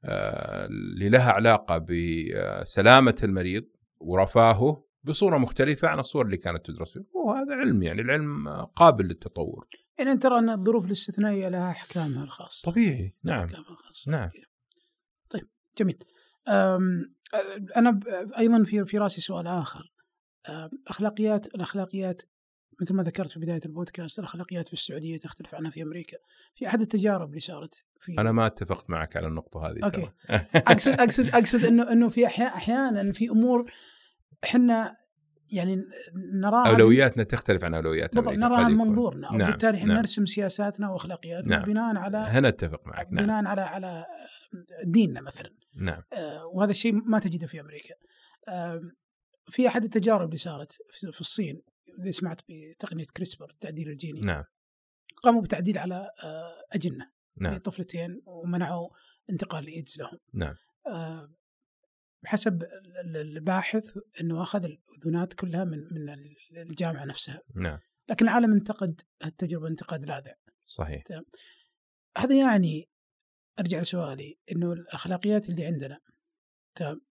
[0.05, 3.65] اللي لها علاقة بسلامة المريض
[3.99, 9.67] ورفاهه بصورة مختلفة عن الصور اللي كانت تدرس فيه وهذا علم يعني العلم قابل للتطور.
[9.99, 12.71] يعني ترى أن الظروف الاستثنائية لها أحكامها الخاصة.
[12.71, 13.43] طبيعي نعم.
[13.43, 14.11] أحكامها الخاصة.
[14.11, 14.29] نعم.
[15.29, 15.47] طيب
[15.77, 16.03] جميل.
[17.77, 17.99] أنا
[18.37, 19.93] أيضا في في رأسي سؤال آخر.
[20.87, 22.21] أخلاقيات الأخلاقيات
[22.81, 26.17] مثل ما ذكرت في بداية البودكاست الأخلاقيات في السعودية تختلف عنها في أمريكا
[26.55, 30.09] في أحد التجارب اللي صارت في أنا ما اتفقت معك على النقطة هذه أوكي
[30.71, 33.71] اقصد اقصد أقصد انه إنه في أحيانا في أمور
[34.43, 34.97] إحنا
[35.49, 35.85] يعني
[36.33, 39.41] نراها أولوياتنا تختلف عن أولويات بالضبط نراها من منظورنا نعم.
[39.49, 39.97] وبالتالي إحنا نعم.
[39.97, 41.65] نرسم سياساتنا وأخلاقياتنا نعم.
[41.65, 43.25] بناء على هنا أتفق معك نعم.
[43.25, 44.05] بناء على على
[44.83, 47.95] ديننا مثلا نعم آه وهذا الشيء ما تجده في أمريكا
[48.47, 48.81] آه
[49.47, 50.71] في أحد التجارب اللي صارت
[51.11, 51.61] في الصين
[52.01, 54.21] اذا سمعت بتقنية كريسبر التعديل الجيني.
[54.21, 54.43] نعم.
[55.23, 57.11] قاموا بالتعديل على آه أجنة.
[57.37, 57.57] نعم.
[57.57, 58.89] طفلتين ومنعوا
[59.29, 60.19] انتقال الايدز لهم.
[60.33, 60.55] نعم.
[60.87, 61.33] آه
[62.23, 62.63] بحسب
[63.15, 66.09] الباحث إنه أخذ الاذونات كلها من من
[66.57, 67.41] الجامعة نفسها.
[67.55, 67.79] نعم.
[68.09, 70.33] لكن العالم انتقد التجربة انتقاد لاذع.
[70.65, 71.03] صحيح.
[71.03, 71.25] تمام.
[72.17, 72.89] هذا يعني
[73.59, 75.99] أرجع لسؤالي إنه الأخلاقيات اللي عندنا
[76.75, 77.01] تمام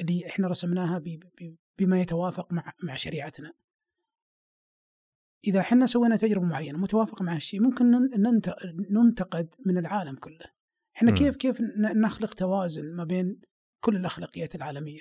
[0.00, 1.02] اللي إحنا رسمناها
[1.78, 3.52] بما يتوافق مع مع شريعتنا
[5.44, 7.90] إذا إحنا سوينا تجربة معينة متوافقة مع الشيء ممكن
[8.90, 10.46] ننتقد من العالم كله.
[10.96, 13.40] إحنا كيف كيف نخلق توازن ما بين
[13.80, 15.00] كل الأخلاقيات العالمية؟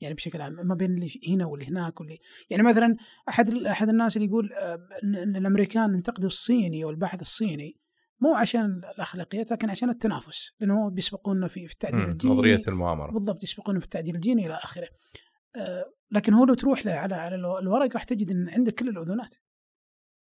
[0.00, 2.18] يعني بشكل عام ما بين اللي هنا واللي هناك واللي
[2.50, 2.96] يعني مثلا
[3.28, 7.76] أحد أحد الناس اللي يقول آه، ان الأمريكان انتقدوا الصيني أو الباحث الصيني
[8.20, 13.12] مو عشان الأخلاقيات لكن عشان التنافس لأنه بيسبقونا في في التعديل الجيني نظرية المؤامرة.
[13.12, 14.88] بالضبط يسبقونا في التعديل الجيني إلى آخره.
[15.56, 19.34] آه، لكن هو لو تروح له على على الورق راح تجد إن عندك كل الاذونات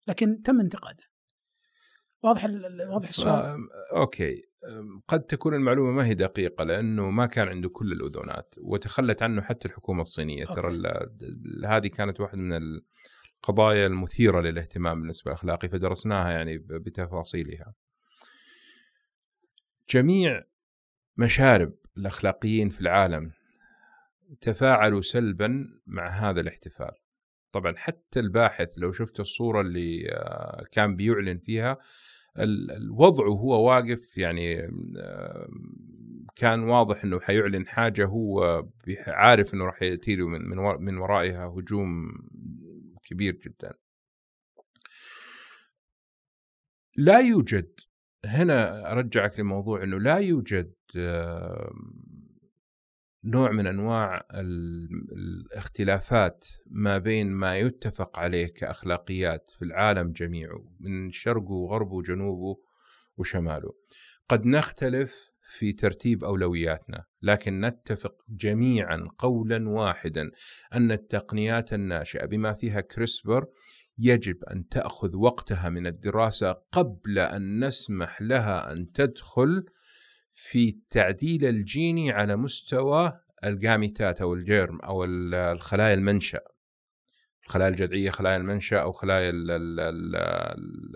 [0.08, 1.04] لكن تم انتقاده.
[2.24, 2.45] واضح
[2.89, 3.58] واضح السؤال؟
[3.95, 4.43] أوكي.
[5.08, 9.68] قد تكون المعلومة ما هي دقيقة لأنه ما كان عنده كل الاذونات وتخلت عنه حتى
[9.68, 10.45] الحكومة الصينية.
[10.45, 10.82] ترى
[11.66, 12.82] هذه كانت واحدة من
[13.43, 17.74] القضايا المثيرة للاهتمام بالنسبة للاخلاقي فدرسناها يعني بتفاصيلها.
[19.89, 20.43] جميع
[21.18, 23.32] مشارب الأخلاقيين في العالم
[24.41, 27.03] تفاعلوا سلبا مع هذا الاحتفال.
[27.54, 31.78] طبعا حتى الباحث لو شفت الصورة اللي آه، كان بيعلن فيها
[32.39, 34.70] الوضع وهو واقف يعني
[36.36, 38.64] كان واضح إنه حيعلن حاجة هو
[39.08, 40.41] عارف إنه راح يأتي له من
[40.80, 42.14] من ورائها هجوم
[43.04, 43.74] كبير جدا.
[46.97, 47.70] لا يوجد
[48.26, 50.74] هنا أرجعك لموضوع إنه لا يوجد
[53.26, 54.26] نوع من أنواع
[55.12, 62.58] الاختلافات ما بين ما يتفق عليه كأخلاقيات في العالم جميعه من شرقه وغربه وجنوبه
[63.18, 63.74] وشماله.
[64.30, 70.32] قد نختلف في ترتيب أولوياتنا، لكن نتفق جميعا قولا واحدا
[70.74, 73.46] أن التقنيات الناشئة بما فيها كريسبر
[73.98, 79.66] يجب أن تأخذ وقتها من الدراسة قبل أن نسمح لها أن تدخل
[80.34, 86.40] في التعديل الجيني على مستوى الجاميتات أو الجيرم أو الخلايا المنشا
[87.46, 89.32] الخلايا الجذعية خلايا المنشا أو خلايا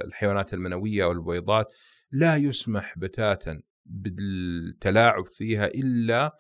[0.05, 1.67] الحيوانات المنوية أو البويضات
[2.11, 6.37] لا يسمح بتاتا بالتلاعب فيها إلا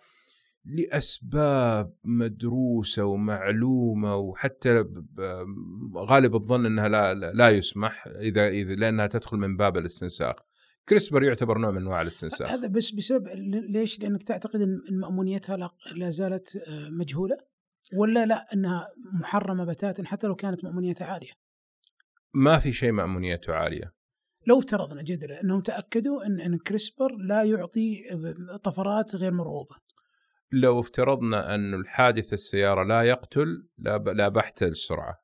[0.65, 4.85] لأسباب مدروسة ومعلومة وحتى
[5.95, 10.35] غالب الظن إنها لا لا يسمح اذا اذا لأنها تدخل من باب الاستنساخ.
[10.89, 12.51] كريسبر يعتبر نوع من أنواع الاستنساخ.
[12.51, 13.27] هذا بس بسبب
[13.69, 17.37] ليش؟ لأنك تعتقد إن مأمونيتها لا زالت آه، مجهولة؟
[17.93, 21.31] ولا لا إنها محرمة بتاتا حتى لو كانت مأمونيتها عالية؟
[22.33, 23.93] ما في شيء مأمونيته عالية.
[24.47, 28.03] لو افترضنا جدلا إنهم تأكدوا إن إن كريسبر لا يعطي
[28.63, 29.75] طفرات غير مرغوبة.
[30.51, 35.15] لو افترضنا أن الحادث السيارة لا يقتل لا, لا بحث السرعة.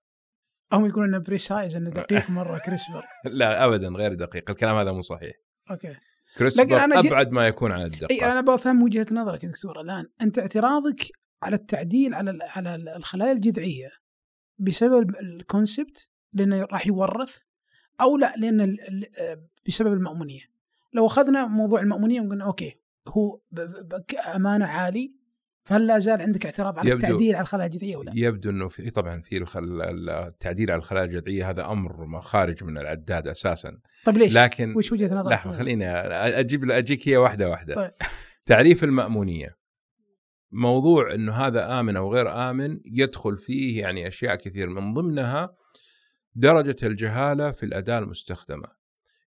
[0.73, 3.03] هم يقولون إنه precise إنه دقيق مرة كريسبر.
[3.25, 4.49] لا ابدا غير دقيق.
[4.49, 5.42] الكلام هذا مو صحيح.
[5.71, 5.95] okay.
[6.37, 8.07] CRISPR أنا أبعد ما يكون عن الدقة.
[8.11, 11.07] إي أنا بفهم وجهة نظرك يا دكتور الآن أنت اعتراضك
[11.43, 13.91] على التعديل على على الخلايا الجذعية
[14.57, 17.37] بسبب ال concept لأنه راح يورث
[18.01, 18.77] أو لا لأن
[19.67, 20.41] بسبب المأمونية.
[20.93, 23.39] لو أخذنا موضوع المأمونية وقلنا okay هو
[24.35, 25.13] أمانه عالي
[25.63, 29.21] فهل لا زال عندك اعتراض على التعديل على الخلايا الجذعية ولا؟ يبدو إنه في طبعا
[29.21, 29.45] في.
[30.27, 34.91] التعديل على الخلايا الجذعية هذا أمر ما خارج من العداد أساسا طيب ليش؟ لكن وش
[34.91, 35.89] وجهة نظرك؟ لحظة خليني
[36.39, 37.91] أجيب أجيك هي واحدة واحدة طيب.
[38.45, 39.57] تعريف المأمونية
[40.51, 45.55] موضوع إنه هذا آمن أو غير آمن يدخل فيه يعني أشياء كثير من ضمنها
[46.35, 48.67] درجة الجهالة في الأداة المستخدمة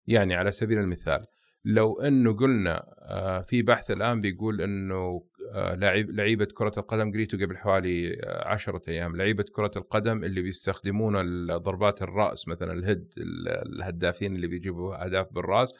[0.06, 1.26] يعني على سبيل المثال
[1.64, 5.22] لو إنه قلنا آه، في بحث الآن بيقول إنه
[5.54, 9.16] لعيب لعيبة كرة القدم قريته قبل حوالي آه، عشرة أيام.
[9.16, 15.74] لعيبة كرة القدم اللي بيستخدمون ضربات الرأس مثلا الهد ال- الهدافين اللي بيجيبوا أهداف بالرأس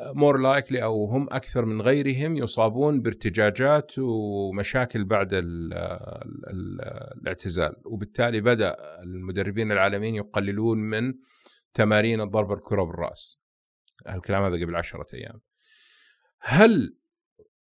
[0.00, 6.80] more likely أو هم أكثر من غيرهم يصابون بارتجاجات ومشاكل بعد ال ال
[7.20, 7.76] الاعتزال.
[7.84, 11.14] وبالتالي بدأ المدربين العالميين يقللون من
[11.74, 13.38] تمارين الضرب الكرة بالرأس.
[14.08, 15.40] الكلام هذا قبل عشرة أيام.
[16.40, 16.96] هل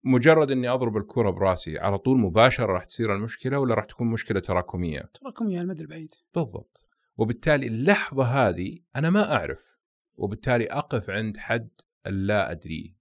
[0.04, 4.40] مجرد إني أضرب الكرة براسي على طول مباشرة راح تصير المشكلة ولا راح تكون مشكلة
[4.40, 6.86] تراكمية؟ تراكمي على المدى البعيد بالضبط.
[7.16, 9.78] وبالتالي اللحظة هذه أنا ما أعرف
[10.14, 11.70] وبالتالي أقف عند حد
[12.06, 12.96] اللا أدري.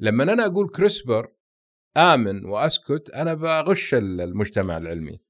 [0.00, 1.32] لما أنا أقول كريسبر
[1.96, 5.20] آمن وأسكت أنا بغش المجتمع العلمي.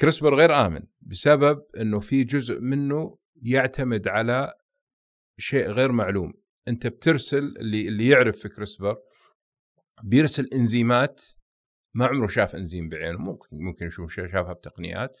[0.00, 4.54] كريسبر غير آمن بسبب أنه في جزء منه يعتمد على
[5.38, 6.32] شيء غير معلوم.
[6.68, 8.96] أنت بترسل اللي, اللي يعرف في كريسبر
[10.02, 11.20] بيرسل إنزيمات
[11.94, 15.16] ما عمره شاف إنزيم بعينه ممكن ممكن يشوف شافها بتقنيات.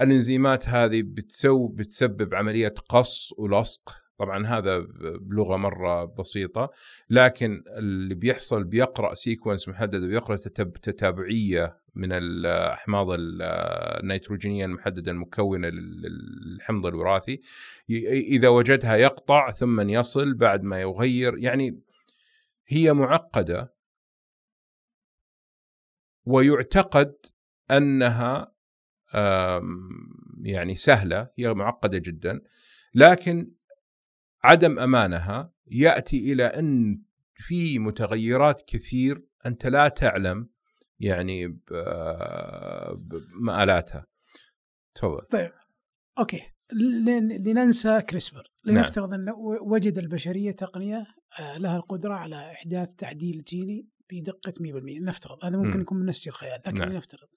[0.00, 3.96] الإنزيمات هذه بتسو بتسبب عملية قص ولصق.
[4.18, 4.78] طبعا هذا
[5.20, 6.70] بلغة مرة بسيطة
[7.10, 10.36] لكن اللي بيحصل بيقرأ سيكونس محدد ويقرأ
[10.82, 13.42] تتابعية من الأحماض ال-
[14.02, 16.02] النيتروجينية المحددة المكونة لل-
[16.46, 17.40] للحمض الوراثي.
[18.10, 21.80] إذا وجدها يقطع ثم يصل بعد ما يغير يعني
[22.68, 23.75] هي معقدة
[26.26, 27.14] ويعتقد
[27.70, 28.52] أنها
[30.42, 32.40] يعني سهلة هي معقدة جدا
[32.94, 33.52] لكن
[34.44, 37.02] عدم أمانها يأتي إلى أن
[37.34, 40.48] في متغيرات كثير أنت لا تعلم
[41.00, 41.58] يعني
[42.96, 44.06] بمآلاتها
[44.94, 45.26] تفضل.
[46.18, 46.42] okay.
[46.72, 48.50] ل- لننسى CRISPR.
[48.66, 48.76] نعم.
[48.76, 51.06] لنفترض أن و- وجد البشرية تقنية
[51.40, 55.80] آه، لها القدرة على إحداث تعديل جيني بدقة 100% نفترض هذا ممكن مم.
[55.80, 56.92] يكون من نسج الخيال لكن نعم.
[56.92, 57.28] نفترض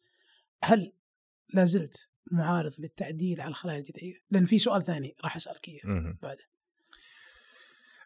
[0.64, 0.94] هل
[1.54, 6.18] لا زلت معارض للتعديل على الخلايا الجذعية؟ لأن في سؤال ثاني راح أسألك إياه.
[6.22, 6.44] بعده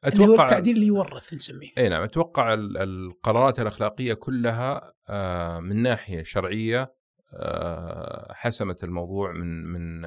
[0.06, 5.60] اللي هو أتوقع التعديل اللي يورث نسميه إي نعم أتوقع ال- القرارات الأخلاقية كلها آه،
[5.60, 6.94] من ناحية شرعية
[7.34, 10.02] آه، حسمت الموضوع من من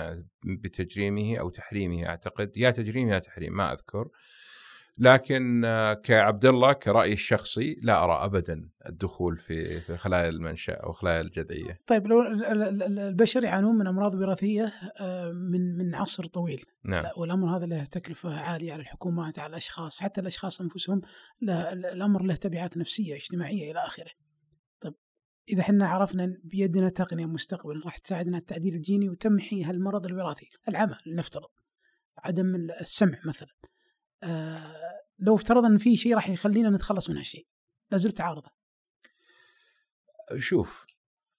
[0.45, 4.09] بتجريمه أو تحريمه أعتقد يا تجريم يا تحريم ما أذكر
[4.99, 10.93] لكن آه، كعبد الله كرأيي الشخصي لا أرى ابدا الدخول في في خلايا المنشا أو
[10.93, 15.95] خلايا الجذعية طيب لو ال- ال- ال- البشر يعانون من أمراض وراثية آه، من من
[15.95, 20.61] عصر طويل نعم لا، والأمر هذا له تكلفة عالية على الحكومات على الأشخاص حتى الأشخاص
[20.61, 21.01] أنفسهم
[21.43, 24.11] الأمر له تبعات نفسية اجتماعية إلى آخره.
[24.81, 24.95] طيب
[25.49, 30.97] إذا إحنا عرفنا بيدنا تقنية مستقبلا راح تساعدنا على التعديل الجيني وتمحي هالمرض الوراثي، العمى
[31.07, 31.49] لنفترض
[32.19, 33.49] عدم السمع مثلا.
[34.23, 34.75] آه
[35.19, 37.47] لو افترضنا إن في شيء راح يخلينا نتخلص من هالشيء،
[37.91, 38.51] لازلت عارضة.
[40.39, 40.87] شوف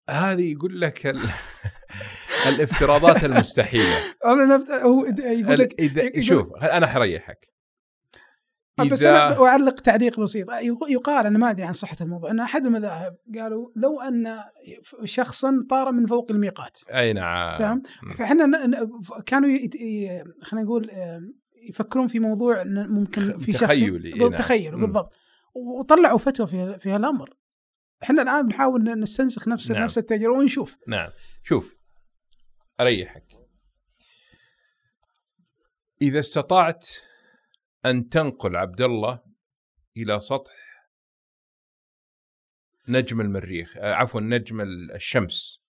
[0.10, 1.20] هذه يقول لك ال...
[2.50, 3.98] الافتراضات المستحيلة.
[4.26, 4.72] أنا نفت...
[4.72, 7.48] هو يقول لك إذا شوف أنا حريحك.
[8.92, 10.48] بس أنا أعلق تعليق بسيط.
[10.90, 14.40] يقال أنا ما أدري عن صحة الموضوع إن أحد المذاهب قالوا لو أن
[15.04, 16.78] شخصا طار من فوق الميقات.
[16.90, 17.56] أي نعم.
[17.56, 17.82] تمام.
[18.18, 18.70] فإحنا
[19.26, 20.92] كانوا ي- خلينا نقول
[21.70, 24.36] يفكرون في موضوع ممكن في شخص تخيلي، نعم.
[24.36, 24.82] تخيل مم.
[24.82, 25.14] بالضبط.
[25.54, 27.34] وطلعوا فتوى في في هالأمر.
[28.04, 29.84] إحنا الآن بنحاول نستنسخ نفس نعم.
[29.84, 30.78] نفس التجربة ونشوف.
[30.88, 31.10] نعم.
[31.44, 31.78] شوف
[32.80, 33.26] أريحك.
[36.02, 36.88] إذا استطعت
[37.86, 39.20] أن تنقل عبد الله
[39.98, 40.54] إلى سطح
[42.90, 44.62] نجم المريخ آه، عفوا نجم
[44.96, 45.64] الشمس.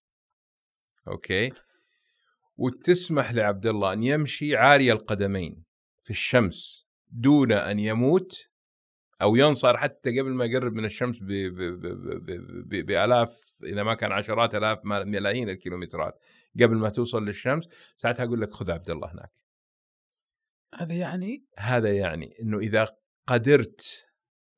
[1.08, 1.52] أوكي؟
[2.56, 5.67] وتسمح لعبد الله أن يمشي عاري القدمين.
[6.08, 8.48] في الشمس دون أن يموت
[9.22, 13.82] أو ينصر حتى قبل ما يقرب من الشمس ب- ب- ب- ب- ب- بألاف إذا
[13.82, 16.18] ما كان عشرات آلاف ملايين الكيلومترات
[16.62, 19.32] قبل ما توصل للشمس ساعتها أقول لك خذ عبد الله هناك.
[20.74, 22.96] هذا يعني؟ هذا يعني إنه إذا
[23.26, 24.06] قدرت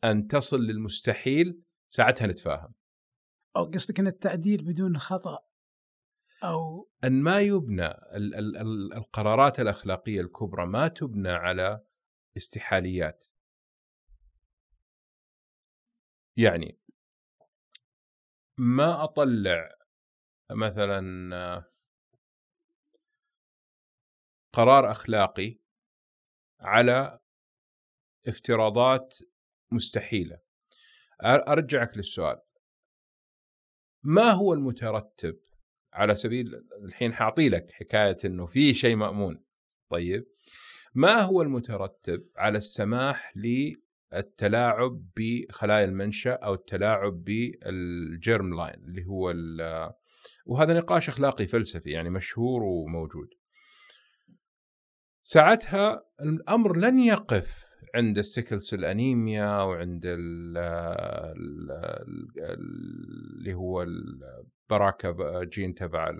[0.05, 2.74] أن تصل للمستحيل ساعتها نتفاهم.
[3.57, 5.38] أو قصدك إن التعديل بدون خطأ؟
[6.43, 11.84] أو أن ما يبنى ال- ال- ال- القرارات الأخلاقية الكبرى ما تبنى على
[12.36, 13.26] استحاليات.
[16.36, 16.78] يعني
[18.59, 19.74] ما أطلع
[20.51, 21.70] مثلا
[24.53, 25.59] قرار أخلاقي
[26.61, 27.20] على
[28.26, 29.14] افتراضات
[29.70, 30.41] مستحيلة.
[31.24, 32.41] أرجعك للسؤال.
[34.03, 35.41] ما هو المترتب
[35.93, 39.45] على سبيل الحين حاعطي لك حكاية إنه في شيء مأمون.
[39.91, 40.26] طيب
[40.95, 49.34] ما هو المترتب على السماح للتلاعب بخلايا المنشا أو التلاعب بالجيرم لاين اللي هو
[50.47, 53.28] وهذا نقاش أخلاقي فلسفي يعني مشهور وموجود.
[55.22, 61.70] ساعتها الأمر لن يقف عند السكلس الانيميا وعند ال ال
[63.38, 63.86] اللي هو
[64.73, 66.11] البراكه جين تبع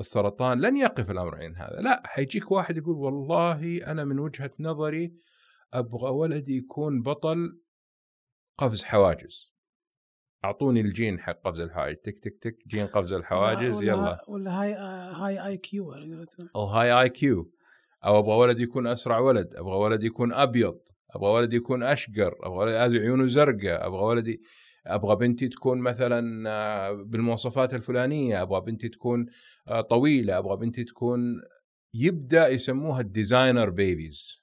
[0.00, 0.60] السرطان.
[0.60, 1.80] لن يقف الأمر عند هذا.
[1.80, 5.12] لا حيجيك واحد يقول والله أنا من وجهة نظري
[5.72, 7.60] أبغى ولدي يكون بطل
[8.58, 9.54] قفز حواجز.
[10.44, 11.96] أعطوني الجين حق قفز الحواجز.
[11.96, 14.24] تك تك تك جين قفز الحواجز ولا يلا.
[14.28, 14.74] ولا high
[15.12, 15.94] high IQ
[16.56, 17.50] أو high IQ.
[18.04, 19.54] أو أبغى ولد يكون أسرع ولد.
[19.54, 20.78] أبغى ولد يكون أبيض.
[21.10, 22.34] أبغى ولد يكون أشقر.
[22.42, 23.86] أبغى ولد عيونه زرقاء.
[23.86, 24.40] أبغى ولدي
[24.94, 29.26] أبغى بنتي تكون مثلا آه، بالمواصفات الفلانية أبغى بنتي تكون
[29.68, 31.40] آه، طويلة أبغى بنتي تكون
[31.94, 34.42] يبدأ يسموها ال designer babies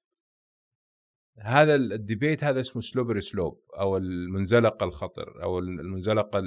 [1.39, 6.41] هذا ال debate هذا اسمه slippery slope أو المنزلق الخطر أو المنزلق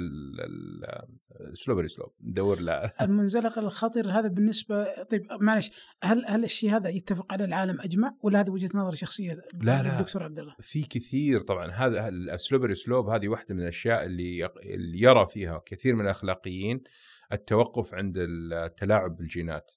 [1.53, 2.11] slippery slope.
[2.23, 5.71] ندور له المنزلق الخطر هذا بالنسبة طيب معلش
[6.03, 9.99] هل هل الشيء هذا يتفق على العالم أجمع ولا هذه وجهة نظر شخصية؟ لا لا.
[9.99, 10.55] الدكتور عبد الله.
[10.59, 11.71] في كثير طبعا.
[11.71, 16.83] هذا ال slippery slope هذه واحدة من الأشياء اللي اللي يرى فيها كثير من الأخلاقيين
[17.31, 19.71] التوقف عند التلاعب بالجينات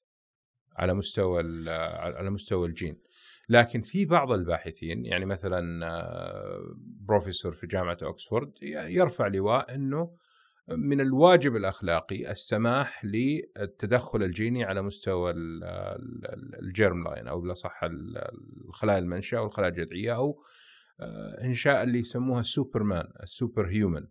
[0.77, 2.99] على مستوى على مستوى الجين.
[3.53, 6.75] لكن في بعض الباحثين يعني مثلا آه،
[7.09, 10.17] بروفيسور في جامعة اوكسفورد يرفع لواء إنه
[10.69, 15.33] من الواجب الأخلاقي السماح للتدخل الجيني على مستوى
[16.63, 17.81] ال germline أو بالأصح
[18.69, 20.43] الخلايا المنشا أو الخلايا الجذعية أو
[21.01, 24.07] آه، إنشاء اللي يسموها السوبرمان ال super human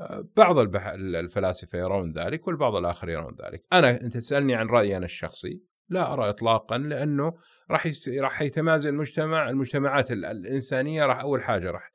[0.00, 3.64] آه، بعض الفلاسفة يرون ذلك والبعض الآخر يرون ذلك.
[3.72, 5.62] أنا أنت تسألني عن رأيي أنا الشخصي.
[5.88, 7.34] لا أرى اطلاقا لأنه
[7.70, 8.08] راح يس...
[8.08, 11.92] راح يتمازج المجتمع المجتمعات الإنسانية راح أول حاجة راح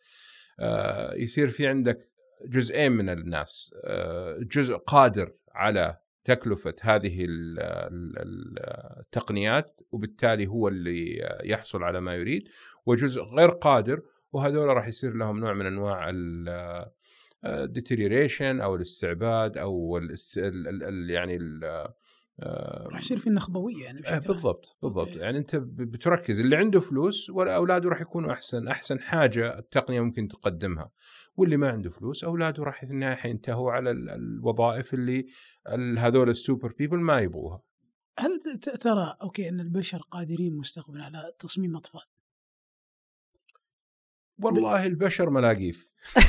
[0.60, 2.10] آه، يصير في عندك
[2.46, 7.26] جزئين من الناس آه، جزء قادر على تكلفة هذه
[9.10, 12.48] التقنيات وبالتالي هو اللي يحصل على ما يريد
[12.86, 16.12] وجزء غير قادر وهذول راح يصير لهم نوع من أنواع
[17.46, 20.00] ال deterioration أو الاستعباد أو
[21.10, 21.38] يعني
[22.92, 25.20] راح يصير في نخبويه يعني آه بالضبط بالضبط okay.
[25.20, 30.92] يعني أنت بتركز اللي عنده فلوس اولاده راح يكونوا أحسن أحسن حاجة التقنية ممكن تقدمها
[31.36, 35.28] واللي ما عنده فلوس أولاده راح في النهايه حينتهوا على الوظائف اللي
[35.98, 37.62] هذول ال super people ما يبغوها
[38.20, 38.40] هل
[38.80, 42.02] ترى okay إن البشر قادرين مستقبلا على تصميم أطفال؟
[44.44, 45.94] والله البشر ملاقيف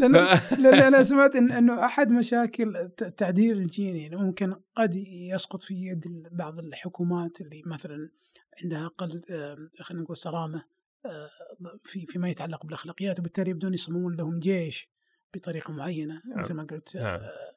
[0.00, 0.12] لأن,
[0.58, 6.28] لأن أنا سمعت إن أنه أحد مشاكل التعديل الجيني يعني ممكن قد يسقط في يد
[6.32, 8.10] بعض الحكومات اللي مثلا
[8.62, 9.22] عندها أقل
[9.80, 10.64] خلينا نقول صرامة
[11.06, 11.30] آه،
[11.84, 14.90] في فيما يتعلق بالأخلاقيات وبالتالي يبدون يصممون لهم جيش
[15.34, 16.38] بطريقة معينة نعم.
[16.38, 17.20] مثل ما قلت نعم.
[17.20, 17.54] آه،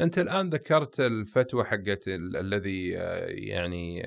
[0.00, 4.02] أنت الآن ذكرت الفتوى حقت الذي آه، يعني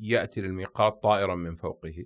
[0.00, 2.04] يأتي للميقات طائرا من فوقه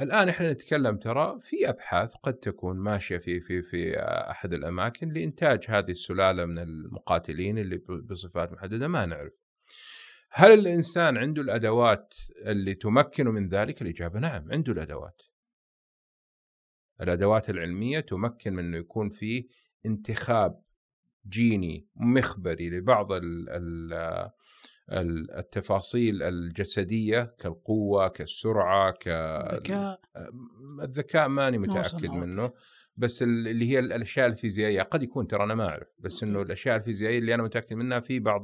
[0.00, 3.98] الآن إحنا نتكلم ترى في أبحاث قد تكون ماشية في في في
[4.30, 7.76] أحد الأماكن لإنتاج هذه السلالة من المقاتلين اللي
[8.10, 9.32] بصفات محددة ما نعرف.
[10.30, 12.14] هل الإنسان عنده الأدوات
[12.46, 15.22] اللي تمكنه من ذلك؟ الإجابة نعم عنده الأدوات.
[17.00, 19.48] الأدوات العلمية تمكن من إنه يكون في
[19.86, 20.62] انتخاب
[21.28, 24.30] جيني مخبري لبعض ال ال
[24.92, 30.00] التفاصيل الجسدية كالقوة كالسرعة ك الذكاء
[30.82, 32.52] الذكاء ماني متأكد منه
[32.96, 37.18] بس اللي هي الأشياء الفيزيائية قد يكون ترى أنا ما أعرف بس إنه الأشياء الفيزيائية
[37.18, 38.42] اللي أنا متأكد منها في بعض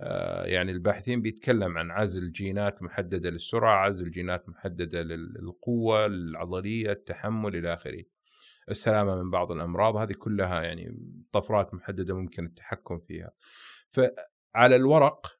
[0.00, 7.56] آه، يعني الباحثين بيتكلم عن عزل جينات محددة للسرعة، عزل جينات محددة للقوة العضليه، التحمل
[7.56, 8.02] إلى آخره.
[8.70, 10.98] السلامة من بعض الأمراض هذه كلها يعني
[11.32, 13.30] طفرات محددة ممكن التحكم فيها.
[13.90, 14.00] ف
[14.54, 15.38] على الورق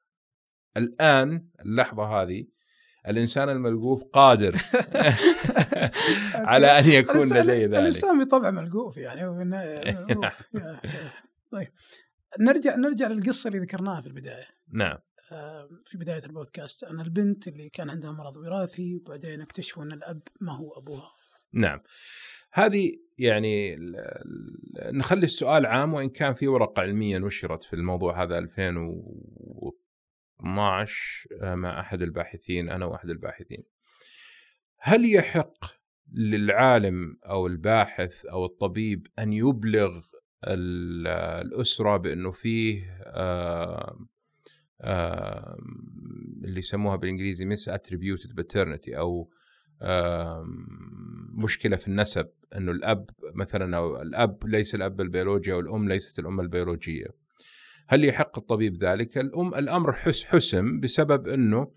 [0.77, 2.47] الآن اللحظة هذه
[3.09, 4.57] الإنسان الملقوف قادر
[6.35, 7.75] على أن يكون لديه ذلك.
[7.75, 10.43] الانسان بطبعه ملقوف يعني ملقوف.
[11.53, 11.69] طيب
[12.41, 14.47] نرجع نرجع للقصة اللي ذكرناها في البداية.
[14.73, 14.99] نعم.
[15.33, 20.23] آه، في بداية البودكاست أن البنت اللي كان عندها مرض وراثي وبعدين اكتشفوا أن الأب
[20.41, 21.11] ما هو أبوها.
[21.53, 21.81] نعم.
[22.53, 23.77] هذه يعني
[24.93, 31.81] نخلي السؤال عام وإن كان في ورقة علمية نشرت في الموضوع هذا 2012 آه، مع
[31.81, 33.63] أحد الباحثين أنا وأحد الباحثين.
[34.79, 35.65] هل يحق
[36.13, 40.01] للعالم أو الباحث أو الطبيب أن يبلغ
[40.47, 41.07] ال-
[41.47, 43.01] الأسرة بأنه فيه
[46.45, 48.47] اللي يسموها بالإنجليزي misattributed
[48.89, 49.31] أو
[51.35, 56.41] مشكلة في النسب إنه الأب مثلا أو الأب ليس الأب البيولوجي أو الأم ليست الأم
[56.41, 57.07] البيولوجية.
[57.89, 61.73] هل يحق الطبيب ذلك؟ الأم الأمر حس حسم بسبب إنه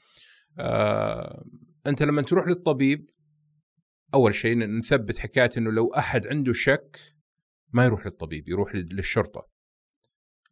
[0.59, 1.45] آه
[1.87, 3.09] أنت لما تروح للطبيب
[4.13, 6.99] أول شيء نثبت حكاية إنه لو أحد عنده شك
[7.73, 9.47] ما يروح للطبيب يروح للشرطة.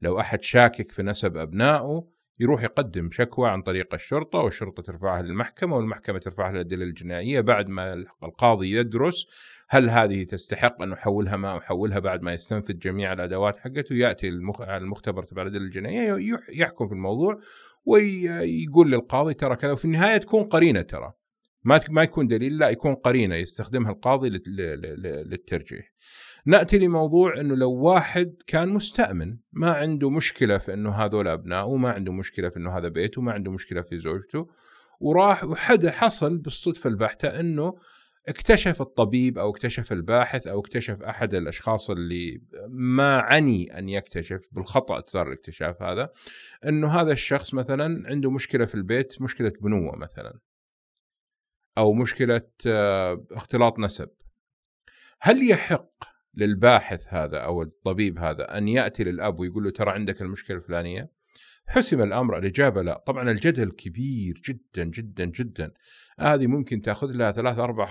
[0.02, 5.76] لو أحد شاكك في نسب أبنائه يروح يقدم شكوى عن طريق الشرطة والشرطة ترفعها للمحكمة
[5.76, 9.28] والمحكمة ترفعها للأدلة الجنائية بعد ما القاضي يدرس
[9.70, 14.62] هل هذه تستحق أن أحولها ما أحولها بعد ما يستنفذ جميع الأدوات حقته المخ...
[14.62, 17.40] المختبر تبع الأدلة الجنائية يح- يحكم في الموضوع
[17.86, 21.14] ويقول للقاضي ترى كذا وفي النهاية تكون قرينة ترى
[21.64, 25.92] ما ما يكون دليل لا يكون قرينة يستخدمها القاضي لل- لل- لل- للترجيح.
[26.46, 31.89] نأتي لموضوع إنه لو واحد كان مستأمن ما عنده مشكلة في إنه هذول أبنائه وما
[31.89, 34.48] عنده مشكلة في إنه هذا بيته وما عنده مشكلة في زوجته
[35.00, 37.74] وراح وحد حصل بالصدفة البحتة إنه
[38.28, 45.04] اكتشف الطبيب أو اكتشف الباحث أو اكتشف أحد الأشخاص اللي ما عني أن يكتشف بالخطأ
[45.08, 46.10] صار الاكتشاف هذا
[46.66, 50.39] إنه هذا الشخص مثلا عنده مشكلة في البيت مشكلة بنوة مثلا
[51.78, 54.10] أو مشكلة آه، اختلاط نسب.
[55.22, 60.58] هل يحق للباحث هذا أو الطبيب هذا أن يأتي للأب ويقول له ترى عندك المشكلة
[60.58, 61.10] الفلانية؟
[61.68, 63.04] حسم الأمر الاجابه لا.
[63.08, 65.72] طبعا الجدل كبير جدا جدا جدا.
[66.20, 67.86] هذه ممكن تأخذ لها ثلاث أربع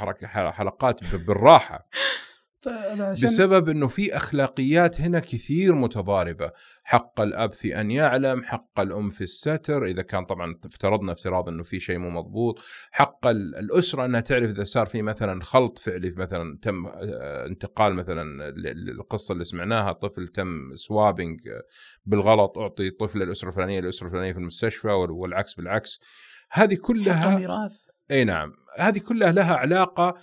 [0.50, 1.88] حلقات بالراحة.
[2.64, 6.52] طيب عشان بسبب إنه في أخلاقيات هنا كثير متضاربة،
[6.84, 11.62] حق الأب في أن يعلم، حق الأم في الستر إذا كان طبعا افترضنا افتراض إنه
[11.62, 12.58] في شيء مو مضبوط،
[12.90, 17.94] حق ال- الأسرة إنها تعرف إذا صار في مثلا خلط فعلي مثلا تم آه، انتقال
[17.94, 18.48] مثلا
[18.88, 21.40] القصة اللي سمعناها طفل تم swapping
[22.04, 26.00] بالغلط أعطي طفل الأسرة الفلانية للاسره الفلانية في المستشفى وال- والعكس بالعكس.
[26.50, 27.76] هذه حق كلها الميراث.
[28.10, 28.52] إي نعم.
[28.78, 30.14] هذه كلها لها علاقة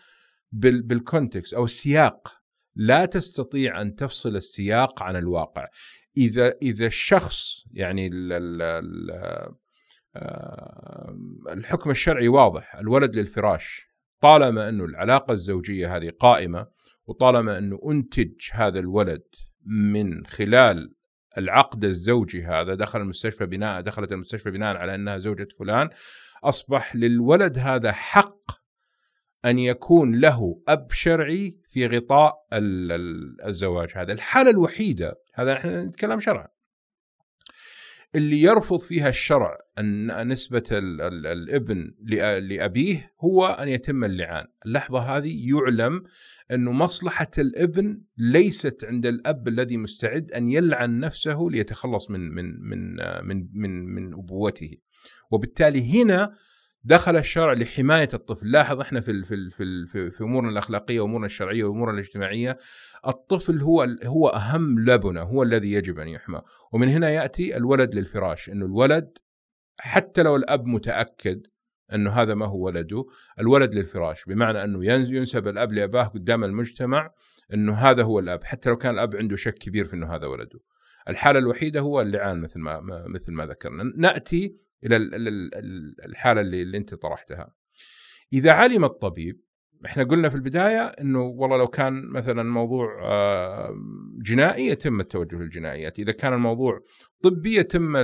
[0.51, 2.41] بال context أو السياق.
[2.75, 5.67] لا تستطيع أن تفصل السياق عن الواقع.
[6.17, 9.11] إذا إذا الشخص يعني ال ال ال
[10.15, 11.15] آه،
[11.49, 13.87] الحكم الشرعي واضح الولد للفراش
[14.21, 16.67] طالما أنه العلاقة الزوجية هذه قائمة
[17.05, 19.23] وطالما أنه أنتج هذا الولد
[19.65, 20.93] من خلال
[21.37, 25.89] العقد الزوجي هذا دخل المستشفى بناء دخلت المستشفى بناء على أنها زوجة فلان
[26.43, 28.60] أصبح للولد هذا حق
[29.45, 34.13] أن يكون له أب شرعي في غطاء ال- ال- الزواج هذا.
[34.13, 36.47] الحالة الوحيدة هذا إحنا نتكلم شرعا
[38.15, 39.57] اللي يرفض فيها الشرع
[40.71, 44.45] ال- ال- الابن لأ- لأبيه هو أن يتم اللعان.
[44.65, 46.03] اللحظة هذه يعلم
[46.51, 52.95] انه مصلحة الابن ليست عند الأب الذي مستعد أن يلعن نفسه ليتخلص من من من
[53.27, 54.77] من من, من أبوته.
[55.31, 56.33] وبالتالي هنا
[56.83, 61.93] دخل الشرع لحماية الطفل، لاحظ إحنا في في في, في, أمورنا الأخلاقية وأمورنا الشرعية وأمورنا
[61.93, 62.57] الاجتماعية
[63.07, 66.41] الطفل هو هو أهم لبنة، هو الذي يجب أن يحمى،
[66.73, 69.17] ومن هنا يأتي الولد للفراش، إنه الولد
[69.79, 71.47] حتى لو الأب متأكد
[71.93, 73.05] إنه هذا ما هو ولده،
[73.39, 77.11] الولد للفراش، بمعنى إنه ينسب الأب لأباه قدام المجتمع
[77.53, 80.59] إنه هذا هو الأب، حتى لو كان الأب عنده شك كبير في إنه هذا ولده.
[81.09, 86.41] الحالة الوحيدة هو اللعان مثل ما- مثل ما ذكرنا، نأتي إلى ال- ال- ال- الحالة
[86.41, 87.53] اللي, اللي أنت طرحتها.
[88.33, 89.41] إذا علم الطبيب
[89.85, 93.75] إحنا قلنا في البداية إنه والله لو كان مثلا موضوع آه،
[94.21, 96.79] جنائي يتم التوجه للجنائيات، إذا كان الموضوع
[97.23, 97.95] طبي يتم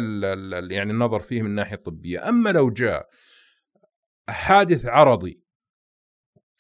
[0.71, 3.09] يعني النظر فيه من الناحيه الطبيه، أما لو جاء
[4.29, 5.41] حادث عرضي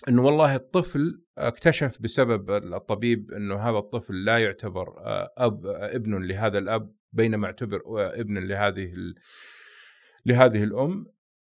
[0.09, 6.57] إنه والله الطفل اكتشف بسبب الطبيب إنه هذا الطفل لا يعتبر آه، أب ابن لهذا
[6.57, 7.81] الأب بينما اعتبر
[8.19, 8.93] ابن لهذه
[10.27, 11.05] لهذه الأم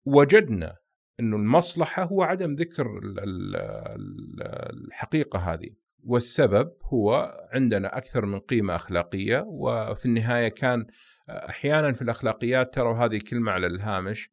[0.05, 0.77] وجدنا
[1.19, 5.69] إنه المصلحة هو عدم ذكر ال- ال- ال- الحقيقة هذه
[6.03, 10.85] والسبب هو عندنا أكثر من قيمة أخلاقية وفي النهاية كان
[11.29, 14.29] أحيانا في الأخلاقيات ترى هذه كلمة على الهامش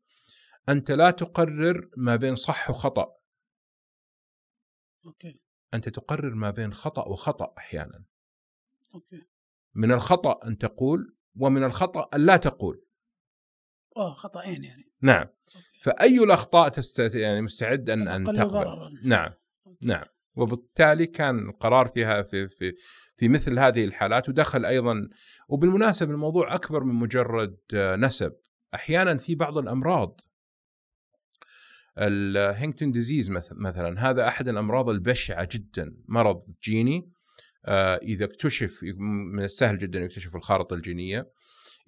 [0.68, 3.16] أنت لا تقرر ما بين صح وخطأ.
[5.06, 5.40] أوكي.
[5.74, 8.04] أنت تقرر ما بين خطأ وخطأ أحيانا.
[8.94, 9.22] Okay.
[9.74, 12.84] من الخطأ أن تقول ومن الخطأ أن لا تقول.
[13.96, 14.92] آه خطأين يعني.
[15.02, 15.26] نعم.
[15.26, 15.58] Okay.
[15.82, 16.98] فأي الأخطاء تست...
[16.98, 19.30] يعني مستعد ان أن أقل تقبل؟ نعم.
[19.80, 20.04] نعم.
[20.34, 22.72] وبالتالي كان القرار فيها في في
[23.16, 25.08] في مثل هذه الحالات ودخل أيضا
[25.48, 28.32] وبالمناسبة الموضوع أكبر من مجرد آه، نسب.
[28.74, 30.20] أحيانا في بعض الأمراض.
[31.98, 35.96] ال Huntington disease مثلا هذا أحد الأمراض البشعة جدا.
[36.08, 37.12] مرض جيني
[37.64, 38.82] آه، إذا اكتشف
[39.32, 41.32] من السهل جدا يكتشف الخارطة الجينية.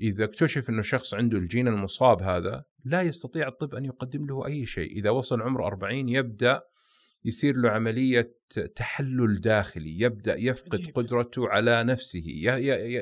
[0.00, 4.66] إذا اكتشف إنه شخص عنده الجين المصاب هذا لا يستطيع الطب أن يقدم له أي
[4.66, 6.62] شيء إذا وصل عمره 40 يبدأ
[7.24, 8.34] يصير له عملية
[8.76, 10.94] تحلل داخلي يبدأ يفقد عجيب.
[10.94, 12.24] قدرته على نفسه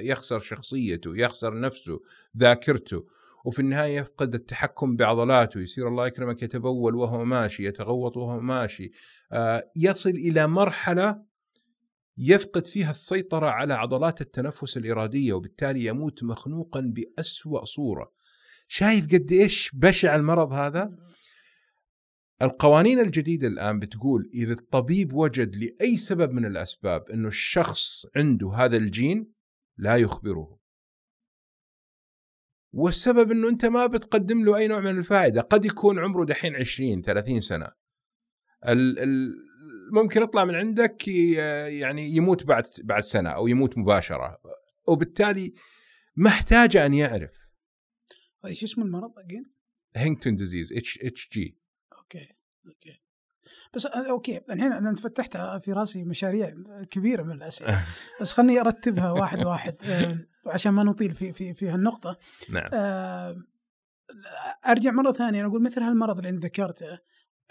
[0.04, 2.00] يخسر شخصيته يخسر نفسه
[2.38, 3.06] ذاكرته
[3.44, 8.90] وفي النهاية يفقد التحكم بعضلاته يصير الله يكرمك يتبول وهو ماشي يتغوط وهو ماشي
[9.32, 11.22] آه، يصل إلى مرحلة
[12.18, 18.12] يفقد فيها السيطرة على عضلات التنفس الإرادية وبالتالي يموت مخنوقا بأسوأ صورة.
[18.68, 20.98] شايف قد إيش بشع المرض هذا؟
[22.42, 28.76] القوانين الجديدة الآن بتقول إذا الطبيب وجد لأي سبب من الأسباب إنه الشخص عنده هذا
[28.76, 29.32] الجين
[29.78, 30.58] لا يخبره.
[32.72, 35.40] والسبب إنه أنت ما بتقدم له أي نوع من الفائدة.
[35.40, 37.68] قد يكون عمره دحين 20 30 سنة.
[38.68, 39.34] ال ال
[39.92, 44.38] ممكن يطلع من عندك يعني يموت بعد بعد سنة أو يموت مباشرة.
[44.86, 45.54] وبالتالي
[46.16, 47.48] محتاج أن يعرف.
[48.46, 49.52] إيش اسم المرض again؟
[49.96, 51.58] Huntington disease HHG
[51.98, 52.28] okay
[52.66, 53.00] okay.
[53.74, 54.40] بس okay.
[54.50, 56.54] الحين أنا فتحت في راسي مشاريع
[56.90, 57.86] كبيرة من الأسئلة.
[58.20, 62.18] بس خلني أرتبها واحد واحد آه، عشان ما نطيل في في في هالنقطة.
[62.50, 62.70] نعم.
[64.66, 65.46] أرجع مرة ثانية.
[65.46, 66.98] أقول مثل هالمرض اللي أنت ذكرته.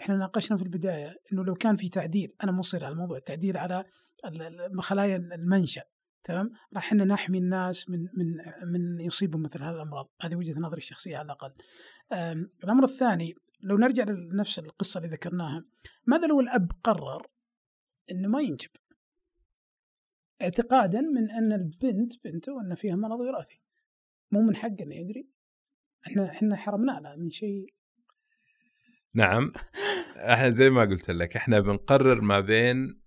[0.02, 3.84] إحنا ناقشنا في البداية إنه لو كان في تعديل أنا مصر على الموضوع التعديل على
[4.78, 5.82] خلايا المنشأ
[6.24, 8.36] تمام؟ راح إحنا نحمي الناس من من
[8.72, 11.54] من يصيبهم مثل هذه الأمراض هذه وجهة نظري الشخصية على الأقل.
[12.64, 15.64] الأمر الثاني لو نرجع لنفس القصة اللي ذكرناها
[16.06, 17.26] ماذا لو الأب قرر
[18.10, 18.70] إنه ما ينجب؟
[20.42, 23.60] اعتقادا من أن البنت بنته ان فيها مرض وراثي.
[24.30, 25.28] مو من حقه انه يدري؟
[26.06, 27.74] إحنا إحنا حرمنا له من شيء
[29.14, 29.52] نعم.
[30.16, 33.02] أحنا زي ما قلت لك إحنا بنقرر ما بين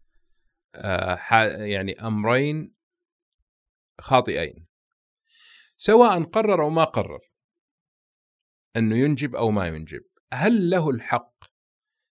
[0.76, 1.20] آه،
[1.56, 2.76] يعني أمرين
[4.00, 4.68] خاطئين.
[5.78, 7.20] سواء قرر أو ما قرر
[8.76, 10.02] إنه ينجب أو ما ينجب.
[10.34, 11.44] هل له الحق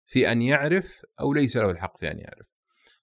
[0.06, 2.46] في أن يعرف أو ليس له الحق في أن يعرف؟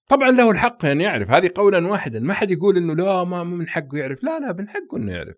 [0.08, 1.30] طبعا له الحق أن يعرف.
[1.30, 2.20] هذه قولا واحدا.
[2.20, 4.24] ما حد يقول إنه لا ما من حقه يعرف.
[4.24, 5.36] لا لا من حقه إنه يعرف.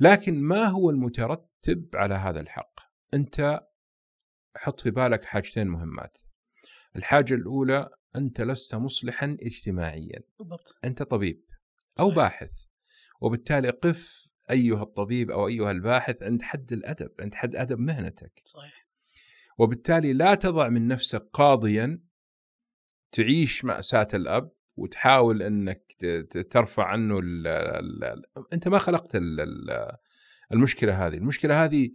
[0.00, 2.80] لكن ما هو المترتب على هذا الحق؟
[3.14, 3.60] أنت
[4.56, 6.18] حط في بالك حاجتين مهمات.
[6.96, 10.20] الحاجة الأولى أنت لست مصلحا اجتماعيا.
[10.38, 10.76] بالضبط.
[10.84, 11.44] أنت طبيب
[12.00, 12.16] أو صحيح.
[12.16, 12.50] باحث
[13.20, 18.42] وبالتالي قف أيها الطبيب أو أيها الباحث عند حد الأدب عند حد أدب مهنتك.
[18.44, 18.88] صحيح.
[19.58, 22.00] وبالتالي لا تضع من نفسك قاضيا
[23.12, 25.84] تعيش مأساة الأب وتحاول أنك
[26.50, 29.96] ترفع عنه ال ال ال أنت ما خلقت ال ال
[30.52, 31.14] المشكلة هذه.
[31.14, 31.90] المشكلة هذه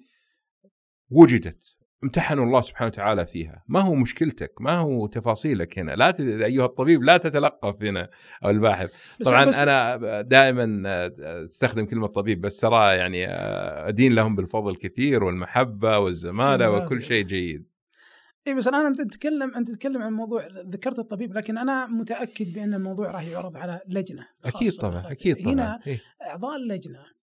[1.10, 1.79] وجدت.
[2.04, 6.20] امتحنوا الله سبحانه وتعالى فيها ما هو مشكلتك ما هو تفاصيلك هنا لا ت...
[6.20, 8.10] أيها الطبيب لا تتلقف هنا
[8.46, 8.94] أو الباحث
[9.26, 10.84] طبعا بس أنا دائما
[11.44, 13.26] أستخدم كلمة طبيب بس ترى يعني
[13.88, 16.86] أدين لهم بالفضل كثير والمحبة والزمالة أيوة.
[16.86, 17.70] وكل شيء جيد
[18.48, 22.74] اي بس الان أنت تتكلم أنت تتكلم عن موضوع ذكرت الطبيب لكن أنا متأكد بأن
[22.74, 25.12] الموضوع راح يعرض على لجنة أكيد طبعا.
[25.12, 26.02] أكيد طبعا هنا إيه.
[26.22, 27.19] أعضاء اللجنة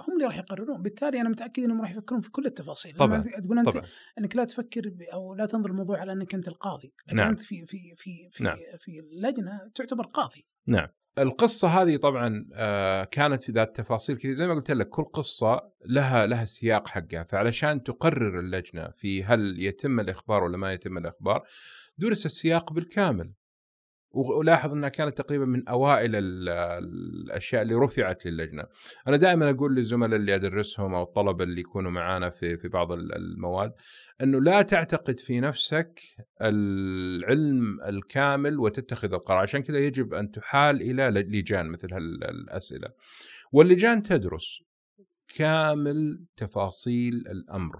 [0.00, 0.82] هم اللي راح يقررون.
[0.82, 2.96] بالتالي أنا متأكد إنهم راح يفكرون في كل التفاصيل.
[2.96, 3.84] طبعاً، تقول أنت طبعا.
[4.18, 6.92] إنك لا تفكر أو لا تنظر الموضوع على إنك أنت القاضي.
[7.06, 7.28] لكن نعم.
[7.28, 8.56] أنت في في في في, نعم.
[8.78, 10.46] في اللجنة تعتبر قاضي.
[10.66, 10.88] نعم.
[11.18, 15.72] القصة هذه طبعا آه، كانت في ذات تفاصيل كثير زي ما قلت لك كل قصة
[15.86, 17.22] لها لها السياق حقها.
[17.22, 21.46] فعلشان تقرر اللجنة في هل يتم الإخبار ولا ما يتم الإخبار
[21.98, 23.32] درس السياق بالكامل.
[24.14, 28.64] ولاحظ إنها كانت تقريبا من أوائل ال- الأشياء اللي رفعت للجنة.
[29.08, 33.14] أنا دائما أقول للزملاء اللي أدرسهم أو الطلبة اللي يكونوا معانا في في بعض ال-
[33.14, 33.72] المواد
[34.22, 36.00] إنه لا تعتقد في نفسك
[36.42, 42.88] العلم الكامل وتتخذ القرار، عشان كذا يجب أن تحال إلى لجان مثل هالاسئله.
[43.52, 44.62] واللجان تدرس
[45.36, 47.76] كامل تفاصيل الأمر.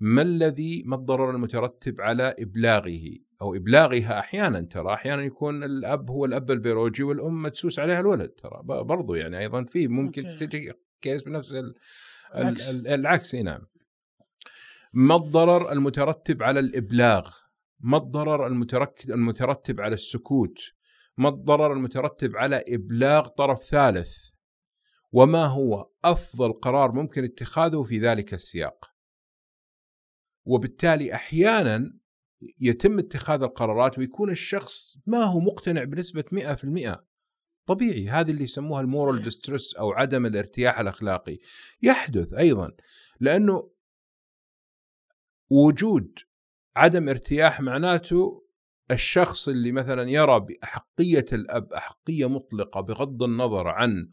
[0.00, 3.00] ما الذي ما الضرر المترتب على إبلاغه؟
[3.42, 8.60] أو إبلاغها أحيانا ترى أحيانا يكون الأب هو الأب البيولوجي والأم تسوس عليها الولد ترى.
[8.64, 10.46] برضو يعني أيضا في ممكن okay.
[10.46, 10.72] تجي
[11.02, 11.74] كيس بنفس ال-
[12.34, 12.68] العكس.
[12.70, 13.60] ال- ال- العكس نعم.
[14.92, 17.30] ما الضرر المترتب على الإبلاغ؟
[17.80, 18.46] ما الضرر
[19.10, 20.58] المترتب على السكوت؟
[21.16, 24.16] ما الضرر المترتب على إبلاغ طرف ثالث؟
[25.12, 28.87] وما هو أفضل قرار ممكن اتخاذه في ذلك السياق؟
[30.48, 31.94] وبالتالي أحيانا
[32.60, 36.96] يتم اتخاذ القرارات ويكون الشخص ما هو مقتنع بنسبة 100%
[37.66, 41.38] طبيعي هذه اللي يسموها ال moral distress أو عدم الارتياح الأخلاقي.
[41.82, 42.72] يحدث أيضا
[43.20, 43.70] لأنه
[45.50, 46.18] وجود
[46.76, 48.44] عدم ارتياح معناته
[48.90, 54.10] الشخص اللي مثلا يرى بأحقية الأب أحقية مطلقة بغض النظر عن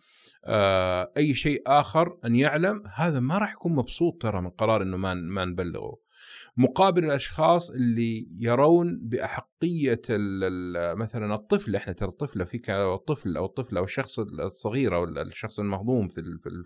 [0.47, 4.97] آه، أي شيء آخر أن يعلم هذا ما راح يكون مبسوط ترى من قرار إنه
[4.97, 6.04] ما ما نبلغه.
[6.57, 10.01] مقابل الأشخاص اللي يرون بأحقية
[10.95, 16.07] مثلا الطفل إحنا ترى الطفله فيك الطفل أو الطفله أو الشخص الصغير أو الشخص المهضوم
[16.07, 16.21] في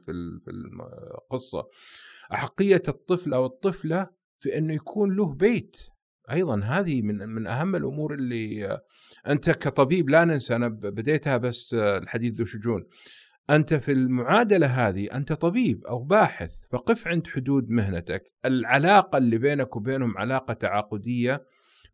[0.06, 1.68] في القصة.
[2.34, 4.08] أحقية الطفل أو الطفلة
[4.40, 5.78] في إنه يكون له بيت.
[6.32, 8.80] أيضا هذه من من أهم الأمور اللي
[9.28, 12.86] أنت كطبيب لا ننسى أنا بديتها بس الحديث ذو شجون.
[13.50, 18.32] أنت في المعادلة هذه أنت طبيب أو باحث فقف عند حدود مهنتك.
[18.45, 21.45] العلاقة اللي بينك وبينهم علاقة تعاقدية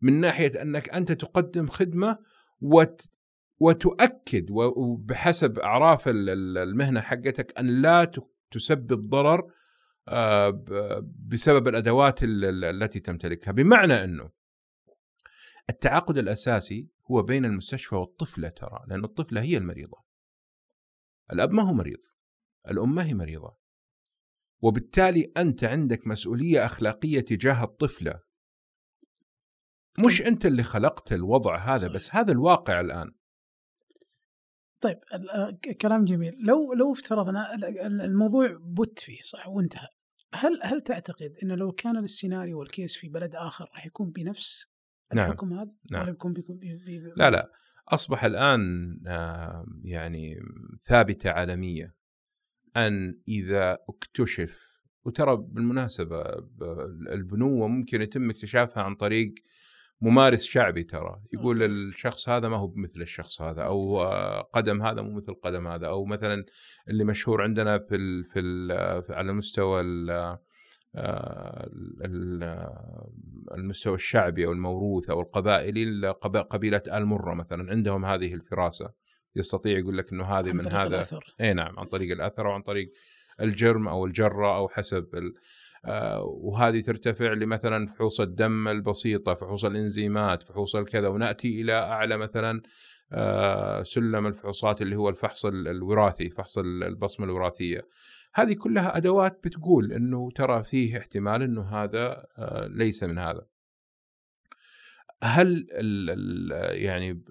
[0.01, 2.17] من ناحية أنك أنت تقدم خدمة
[2.61, 3.09] وت
[3.59, 8.11] وتؤكد وبحسب أعراف المهنة حقتك أن لا
[8.51, 9.51] تسبب ضرر
[10.07, 10.63] آه،
[11.27, 13.51] بسبب الأدوات التي تمتلكها.
[13.51, 14.29] بمعنى أنه
[15.69, 20.04] التعاقد الأساسي هو بين المستشفى والطفلة ترى لأن الطفلة هي المريضة.
[21.31, 21.99] الأب ما هو مريض
[22.71, 23.57] الأم ما هي مريضة.
[24.61, 28.19] وبالتالي أنت عندك مسؤولية أخلاقية تجاه الطفلة.
[30.05, 33.11] مش أنت اللي خلقت الوضع هذا بس هذا الواقع الآن.
[34.81, 34.99] طيب
[35.81, 36.33] كلام جميل.
[36.45, 37.53] لو لو افترضنا
[38.05, 39.87] الموضوع بت فيه صح وانتهى
[40.33, 44.67] هل هل تعتقد إنه لو كان السيناريو والكيس في بلد آخر راح يكون بنفس
[45.13, 45.31] نعم.
[45.31, 46.01] الحكم هذا؟ نعم.
[46.01, 47.51] ولا يكون بيكون بي بي لا لا.
[47.89, 48.95] أصبح الآن
[49.83, 50.39] يعني
[50.85, 51.95] ثابتة عالمية
[52.77, 54.65] أن إذا اكتشف
[55.05, 56.21] وترى بالمناسبة
[57.11, 59.33] البنوة ممكن يتم اكتشافها عن طريق
[60.01, 61.21] ممارس شعبي ترى.
[61.33, 64.03] يقول الشخص هذا ما هو مثل الشخص هذا أو
[64.53, 66.45] قدم هذا مو مثل قدم هذا أو مثلا
[66.89, 68.71] اللي مشهور عندنا في ال في ال
[69.09, 70.37] على مستوى ال
[73.57, 76.09] المستوى الشعبي أو الموروث أو القبائلي
[76.49, 77.71] قبيلة آل مرة مثلا.
[77.71, 79.05] عندهم هذه الفراسة.
[79.35, 81.05] يستطيع يقول لك إنه هذه من هذا
[81.41, 82.91] اي نعم عن طريق الأثر أو عن طريق
[83.41, 85.33] الجرم أو الجرة أو حسب ال...
[85.85, 91.07] آه وهذه ترتفع لمثلا فحوص الدم البسيطة فحوص الإنزيمات فحوص الكذا.
[91.07, 92.61] ونأتي إلى أعلى مثلا
[93.11, 97.87] آه سلم الفحوصات اللي هو الفحص الوراثي فحص البصمة الوراثية.
[98.35, 103.45] هذه كلها أدوات بتقول إنه ترى فيه احتمال إنه هذا آه ليس من هذا
[105.23, 107.23] هل ال ال يعني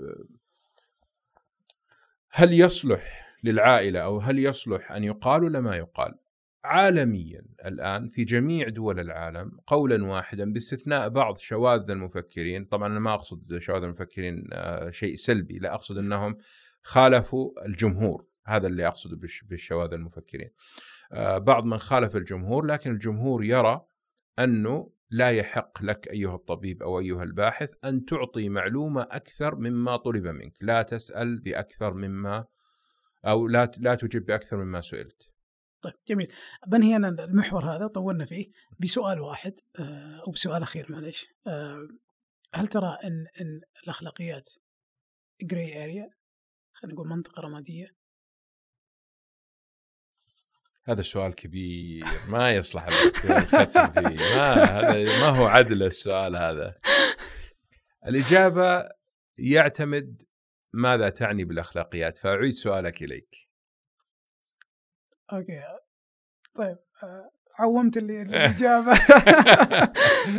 [2.31, 6.15] هل يصلح للعائلة أو هل يصلح أن يقال ولا ما يقال؟
[6.65, 13.15] عالميا الآن في جميع دول العالم قولا واحدا باستثناء بعض شواذ المفكرين، طبعا أنا ما
[13.15, 16.37] أقصد شواذ المفكرين آه، شيء سلبي، لا أقصد إنهم
[16.83, 20.51] خالفوا الجمهور، هذا اللي أقصده بالشواذ المفكرين.
[21.15, 23.87] آه، بعض من خالف الجمهور لكن الجمهور يرى
[24.39, 30.27] أنه لا يحق لك أيها الطبيب أو أيها الباحث أن تعطي معلومة أكثر مما طلب
[30.27, 32.45] منك، لا تسأل بأكثر مما
[33.27, 35.29] أو لا لا تجب بأكثر مما سئلت.
[35.83, 36.33] طيب جميل.
[36.67, 41.89] بنهي أنا المحور هذا؟ طولنا فيه بسؤال واحد آه، أو بسؤال أخير معلش آه،
[42.55, 44.51] هل ترى ان إن الأخلاقيات
[45.43, 46.11] جراي اريا
[46.73, 47.87] خلينا نقول منطقة رمادية
[50.87, 54.37] هذا سؤال كبير ما يصلح الختم فيه.
[54.39, 56.75] ما هذا ما هو عدل السؤال هذا؟
[58.07, 58.89] الإجابة
[59.39, 60.23] يعتمد
[60.73, 62.19] ماذا تعني بالأخلاقيات.
[62.19, 63.49] فأعيد سؤالك إليك.
[65.33, 65.61] okay.
[66.55, 68.93] طيب آه، عومت لي الإجابة.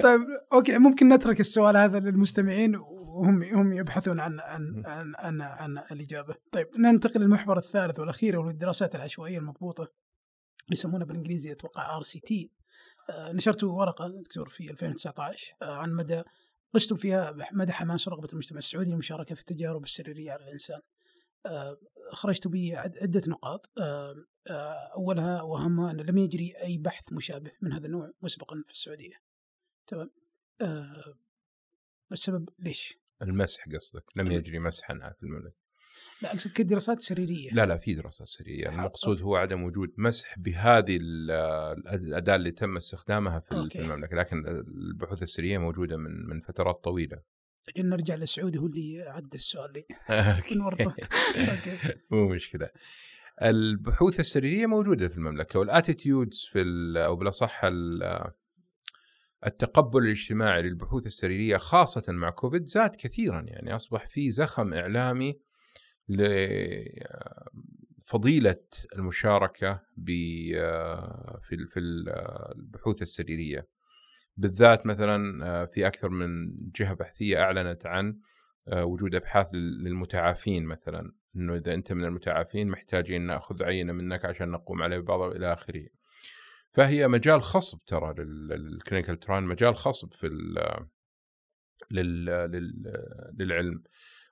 [0.03, 0.21] طيب
[0.53, 6.35] okay ممكن نترك السؤال هذا للمستمعين وهم هم يبحثون عن عن عن عن, عن الإجابة.
[6.51, 10.04] طيب ننتقل للمحور الثالث والأخير وهو الدراسات العشوائية المضبوطة.
[10.71, 12.51] يسمونها بالانجليزي أتوقع RCT
[13.11, 16.23] نشرت ورقة دكتور في 2019 آه، عن مدى
[16.73, 20.81] قستم فيها مدى حماس ورغبه المجتمع السعودي للمشاركة في التجارب السريرية على الإنسان.
[21.45, 21.77] آه،
[22.11, 23.71] خرجت بعدة نقاط.
[23.77, 24.25] آه،
[24.95, 29.21] أولها وأهمها أن لم يجري أي بحث مشابه من هذا النوع مسبقا في السعودية.
[29.87, 30.11] تمام.
[32.11, 35.64] السبب ليش؟ المسح قصدك لم يجري مسحا في المملكة
[36.21, 37.51] لا أقصد كدراسات سريرية.
[37.51, 38.69] لا لا في دراسات سريرية.
[38.69, 41.31] المقصود هو عدم وجود مسح بهذه ال-
[41.87, 43.79] الأداة اللي تم استخدامها في okay.
[43.79, 47.21] المملكة لكن البحوث السريرية موجودة من من فترات طويلة.
[47.67, 49.85] عشان نرجع لسعودي هو اللي عدل السؤال لي.
[52.11, 52.69] مو مشكلة.
[53.41, 56.63] البحوث السريرية موجودة في المملكة وال attitudes في
[57.05, 58.31] أو بالأصح ال-
[59.45, 65.39] التقبل الاجتماعي للبحوث السريرية خاصة مع كوفيد زاد كثيرا يعني أصبح في زخم إعلامي
[67.99, 68.59] لفضيله
[68.95, 70.53] المشاركة في
[71.41, 72.09] في ال-
[72.55, 73.67] البحوث السريرية.
[74.37, 78.19] بالذات مثلا في أكثر من جهة بحثية أعلنت عن
[78.73, 81.11] وجود أبحاث لل- للمتعافين مثلا.
[81.35, 85.85] إنه إذا أنت من المتعافين محتاجين نأخذ عينة منك عشان نقوم عليه بعض إلى آخره.
[86.73, 90.27] فهي مجال خصب ترى للكلينيكال تراين مجال خصب في
[91.91, 92.93] لل لل
[93.39, 93.83] للعلم.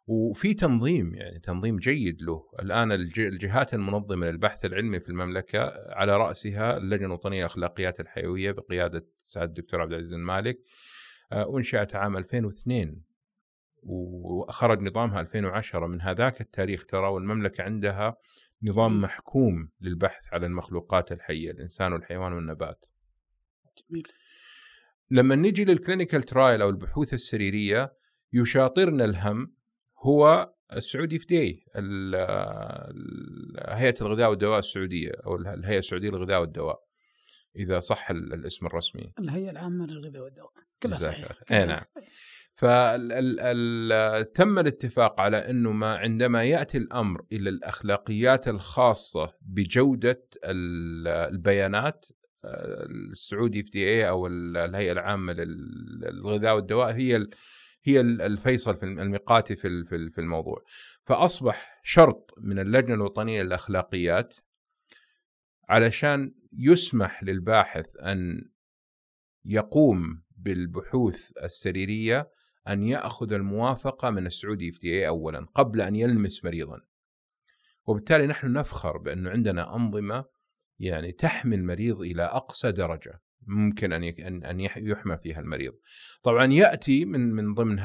[0.08, 2.44] وفي تنظيم يعني تنظيم جيد له.
[2.60, 5.60] الآن الج- الجهات المنظمة للبحث العلمي في المملكة
[5.94, 10.60] على رأسها اللجنة الوطنية للأخلاقيات الحيوية بقيادة سعاده الدكتور عبد العزيز المالك
[11.32, 13.02] آه، أنشأت عام 2002
[13.84, 18.16] وخرج نظامها 2010 من هذاك التاريخ ترى والمملكة عندها
[18.64, 19.02] نظام.
[19.02, 22.86] محكوم للبحث على المخلوقات الحية الإنسان والحيوان والنبات.
[23.90, 24.08] جميل.
[25.12, 27.94] لما نجي للكلينيكال ترايل أو البحوث السريرية
[28.34, 29.54] يشاطرنا الهم
[30.04, 31.66] هو السعودي في دي
[33.68, 36.84] هيئة الغذاء والدواء السعودية أو الهيئة السعودية للغذاء والدواء
[37.56, 40.52] إذا صح ال- الاسم الرسمي الهيئة العامة للغذاء والدواء
[40.84, 41.32] كلها صحيح.
[41.52, 41.82] إيه نعم.
[44.24, 52.06] فتم الاتفاق على إنه ما عندما يأتي الأمر إلى الأخلاقيات الخاصة بجودة ال- البيانات
[52.46, 57.28] آه، السعودي في دي اي أو ال- الهيئة العامة لل- للغذاء والدواء هي
[57.84, 60.64] هي ال- الفيصل في الم- الميقاتي في في ال- في الموضوع
[61.06, 64.34] فأصبح شرط من اللجنة الوطنية للأخلاقيات
[65.70, 68.50] علشان يسمح للباحث أن
[69.46, 72.30] يقوم بالبحوث السريرية
[72.68, 76.82] أن يأخذ الموافقة من السعودي اف اي اولا قبل أن يلمس مريضا.
[77.86, 80.26] وبالتالي نحن نفخر بانه عندنا أنظمة
[80.80, 84.04] يعني تحمي المريض إلى أقصى درجة ممكن أن
[84.46, 85.74] أن يحمى فيها المريض.
[86.24, 87.78] طبعا يأتي من من ضمن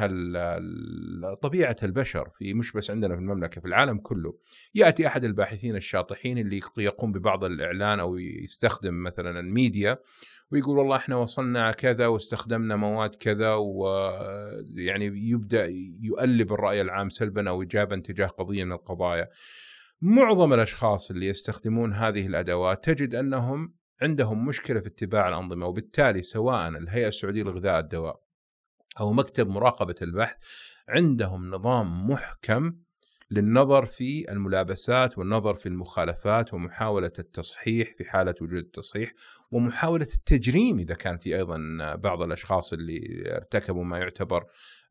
[1.43, 4.39] طبيعة البشر في مش بس عندنا في المملكة في العالم كله.
[4.75, 9.99] يأتي أحد الباحثين الشاطحين اللي يقوم ببعض الإعلان أو يستخدم مثلا الميديا
[10.51, 15.67] ويقول والله إحنا وصلنا كذا واستخدمنا مواد كذا ويعني يبدأ
[16.01, 19.29] يؤلب الرأي العام سلبا أو ايجابا تجاه قضية من القضايا.
[20.03, 26.69] معظم الأشخاص اللي يستخدمون هذه الأدوات تجد أنهم عندهم مشكلة في اتباع الأنظمة وبالتالي سواء
[26.69, 28.21] الهيئة السعودية للغذاء والدواء
[29.01, 30.37] أو مكتب مراقبة البحث
[30.89, 32.73] عندهم نظام محكم
[33.31, 39.13] للنظر في الملابسات والنظر في المخالفات ومحاولة التصحيح في حالة وجود التصحيح
[39.51, 41.59] ومحاولة التجريم إذا كان في أيضا
[41.95, 44.45] بعض الأشخاص اللي ارتكبوا ما يعتبر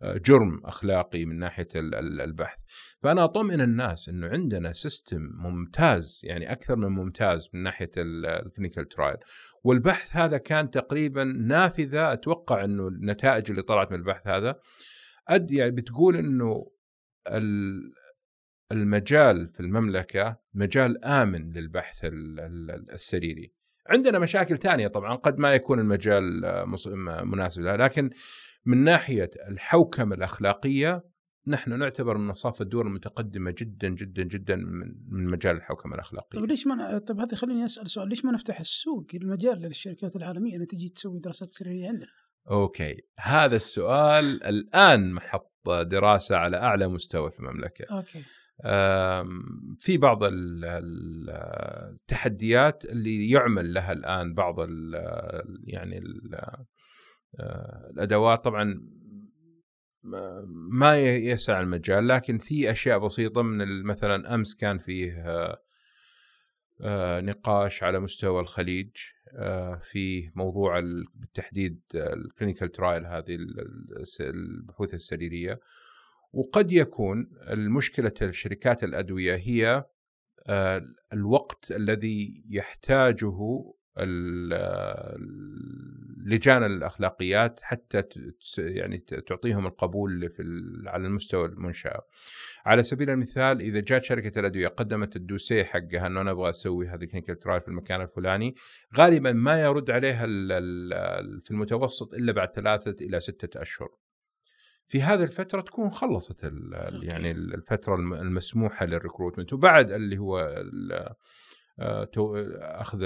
[0.04, 2.58] جرم أخلاقي من ناحية ال- ال- البحث.
[3.02, 8.88] فأنا أطمئن الناس إنه عندنا system ممتاز يعني أكثر من ممتاز من ناحية ال clinical
[8.88, 9.18] trial
[9.64, 14.60] والبحث هذا كان تقريبا نافذة أتوقع إنه النتائج اللي طلعت من البحث هذا
[15.28, 16.72] أد يعني بتقول إنه
[17.28, 17.94] ال-
[18.72, 23.54] المجال في المملكة مجال آمن للبحث ال- ال- السريري.
[23.90, 26.42] عندنا مشاكل ثانية طبعا قد ما يكون المجال
[27.26, 28.10] مناسب لها لكن
[28.68, 31.04] من ناحية الحوكمة الأخلاقية
[31.48, 34.56] نحن نعتبر من مصاف الدول المتقدمة جدا جدا جدا
[35.10, 36.40] من مجال الحوكمة الأخلاقية.
[36.40, 40.16] طيب ليش ما ن- طيب هذا خليني أسأل سؤال ليش ما نفتح السوق المجال للشركات
[40.16, 42.08] العالمية انها تجي تسوي دراسات سريريه عندنا؟
[42.52, 47.86] okay هذا السؤال الآن محط دراسة على أعلى مستوى في المملكة.
[47.98, 48.24] okay
[49.80, 51.30] في بعض ال- ال-
[51.94, 54.96] التحديات اللي يعمل لها الآن بعض ال
[55.64, 56.40] يعني ال
[57.94, 58.82] الأدوات طبعا
[60.72, 65.62] ما يسع المجال لكن في أشياء بسيطة من مثلا أمس كان فيه آه،
[66.82, 68.90] آه، نقاش على مستوى الخليج
[69.34, 73.38] آه، في موضوع ال- بالتحديد الكلينيكال ترايل هذه
[74.20, 75.60] البحوث السريرية.
[76.34, 79.86] وقد يكون المشكلة شركات الأدوية هي
[80.48, 80.82] آه،
[81.14, 83.64] الوقت الذي يحتاجه
[86.26, 88.04] لجان الأخلاقيات حتى
[88.58, 88.98] يعني
[89.28, 90.44] تعطيهم القبول في
[90.86, 92.02] على المستوى المنشأة.
[92.66, 97.06] على سبيل المثال إذا جات شركة الأدوية قدمت الدوسيه حقها أنه أنا أبغى أسوي هذه
[97.06, 98.56] كلينيكال ترايل في المكان الفلاني،
[98.98, 100.26] غالبا ما يرد عليها
[101.44, 103.90] في المتوسط إلا بعد ثلاثة إلى ستة أشهر.
[104.90, 106.44] في هذه الفترة تكون خلصت
[107.04, 110.64] يعني الفترة المسموحة للريكروتمنت وبعد اللي هو
[111.80, 113.00] أخذ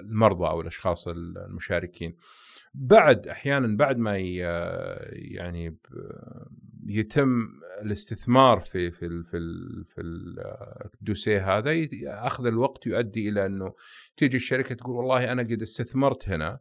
[0.00, 2.16] المرضى أو الأشخاص المشاركين
[2.74, 5.78] بعد أحيانا بعد ما يعني
[6.86, 7.48] يتم
[7.82, 9.38] الاستثمار في في في
[9.88, 10.00] في
[11.00, 13.74] الدوسيه هذا أخذ الوقت يؤدي إلى أنه
[14.16, 16.60] تيجي الشركة تقول والله أنا قد استثمرت هنا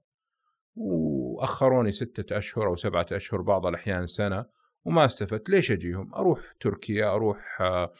[0.75, 4.45] وأخروني ستة أشهر أو سبعة أشهر بعض الأحيان سنة
[4.85, 7.93] وما استفدت ليش أجيهم؟ أروح تركيا أروح آه،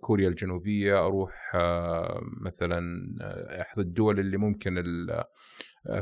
[0.00, 5.06] كوريا الجنوبية أروح آه، مثلا آه، أحد الدول اللي ممكن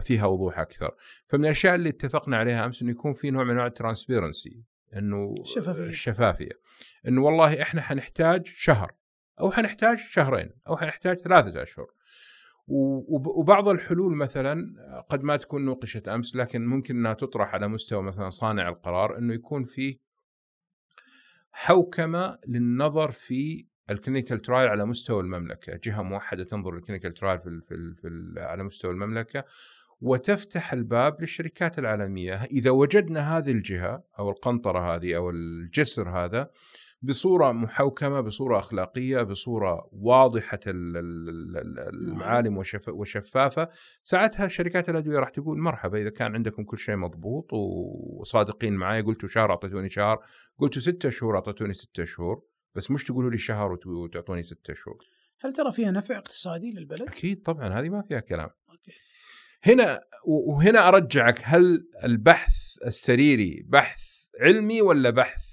[0.01, 0.95] فيها وضوح أكثر.
[1.27, 4.63] فمن الأشياء اللي اتفقنا عليها أمس إنه يكون في نوع من أنواع الترانسبيرنسي
[4.97, 5.83] إنه الشفافية.
[5.85, 6.61] الشفافية.
[7.09, 8.93] إنه والله إحنا حنحتاج شهر
[9.41, 11.87] أو حنحتاج شهرين أو حنحتاج ثلاثة أشهر.
[12.69, 14.75] وبعض الحلول مثلا
[15.09, 19.35] قد ما تكون نوقشت أمس لكن ممكن إنها تطرح على مستوى مثلا صانع القرار إنه
[19.35, 19.99] يكون في
[21.59, 27.39] حوكمة للنظر في ال clinical trial على مستوى المملكة، جهة موحدة تنظر لل clinical trial
[27.39, 29.45] في, في, في على مستوى المملكة
[30.01, 36.51] وتفتح الباب للشركات العالمية، إذا وجدنا هذه الجهة أو القنطرة هذه أو الجسر هذا
[37.03, 42.59] بصورة محوكمة بصورة أخلاقية بصورة واضحة المعالم
[42.89, 43.69] وشفافة
[44.03, 49.29] ساعتها شركات الادويه راح تقول مرحبا إذا كان عندكم كل شيء مضبوط وصادقين معي قلتوا
[49.29, 50.19] شهر أعطيتوني شهر
[50.59, 52.43] قلتوا ستة شهور أعطيتوني ستة شهور
[52.75, 55.05] بس مش تقولوا لي شهر وتعطوني ستة شهور
[55.41, 58.93] هل ترى فيها نفع اقتصادي للبلد؟ أكيد طبعا هذه ما فيها كلام أوكي.
[59.63, 62.55] هنا وهنا أرجعك هل البحث
[62.87, 64.03] السريري بحث
[64.41, 65.45] علمي ولا بحث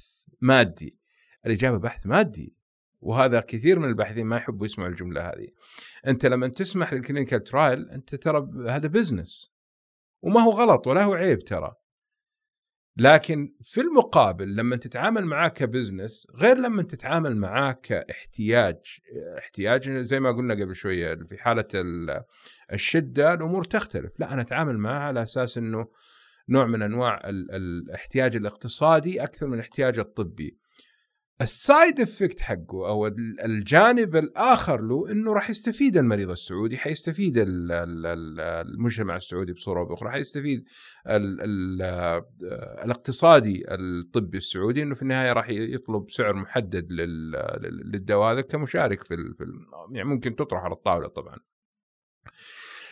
[0.41, 1.02] مادي؟
[1.45, 2.56] الاجابه بحث مادي.
[3.02, 5.48] وهذا كثير من الباحثين ما يحبوا يسمعوا الجملة هذه.
[6.07, 9.52] أنت لما تسمح لل clinical trial أنت ترى هذا business
[10.22, 11.74] وما هو غلط ولا هو عيب ترى.
[12.98, 18.99] لكن في المقابل لما تتعامل معاه ك business غير لما تتعامل معاه كاحتياج
[19.38, 21.65] احتياج زي ما قلنا قبل شوية في حالة
[22.74, 24.20] الشدة الأمور تختلف.
[24.20, 25.88] لا أنا أتعامل معاه على أساس إنه
[26.49, 30.57] نوع من أنواع الاحتياج الاقتصادي أكثر من الاحتياج الطبي.
[31.41, 33.07] ال side effect حقه أو
[33.45, 40.65] الجانب الآخر له إنه راح يستفيد المريض السعودي حيستفيد المجتمع السعودي بصورة أو بأخرى حيستفيد
[42.84, 46.91] الاقتصاد الطبي السعودي إنه في النهاية راح يطلب سعر محدد
[47.85, 49.34] للدواء هذا كمشارك في
[49.91, 51.38] يعني ممكن تطرح على الطاولة طبعا.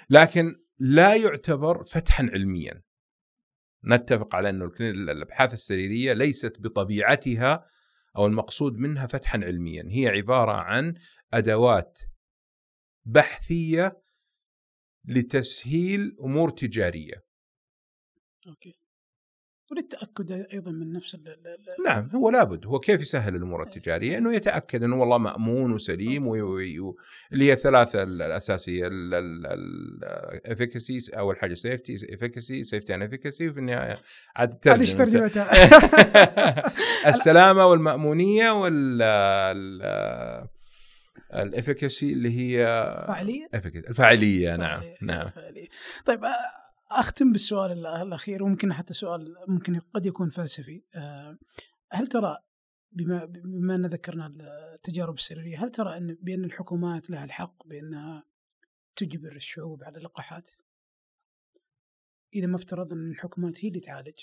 [0.10, 2.82] لكن لا يعتبر فتحا علميا.
[3.86, 7.72] نتفق على إنه الأبحاث السريرية ليست بطبيعتها
[8.18, 10.94] أو المقصود منها فتحا علميا هي عبارة عن
[11.34, 12.00] أدوات
[13.06, 14.02] بحثية
[15.06, 17.24] لتسهيل أمور تجارية.
[18.48, 18.81] أوكي.
[19.72, 21.18] وللتأكد أيضا من نفس
[21.86, 22.66] نعم هو لابد.
[22.66, 26.28] هو كيف يسهل الأمور التجارية؟ إنه يتأكد إنه والله مأمون وسليم
[27.34, 28.88] اللي هي الثلاثة الأساسية
[30.46, 33.96] ال efficacy اول حاجة safety efficacy safety and efficacy وفي النهاية
[34.36, 35.52] عاد ترجمتها؟
[37.10, 39.02] السلامة والمأمونية وال
[41.34, 42.66] ال efficacy اللي هي
[43.08, 45.30] فاعلية؟ الفاعلية نعم نعم.
[46.06, 46.22] طيب
[47.00, 50.84] أختم بالسؤال الأخير وممكن حتى سؤال ممكن قد يكون فلسفي.
[50.96, 51.38] آه،
[51.92, 52.38] هل ترى
[52.92, 54.34] بما بما أن ذكرنا
[54.74, 58.24] التجارب السريريه هل ترى ان بأن الحكومات لها الحق بانها
[58.96, 60.52] تجبر الشعوب على اللقاحات؟
[62.34, 64.20] إذا ما افترضنا أن الحكومات هي اللي تعالج.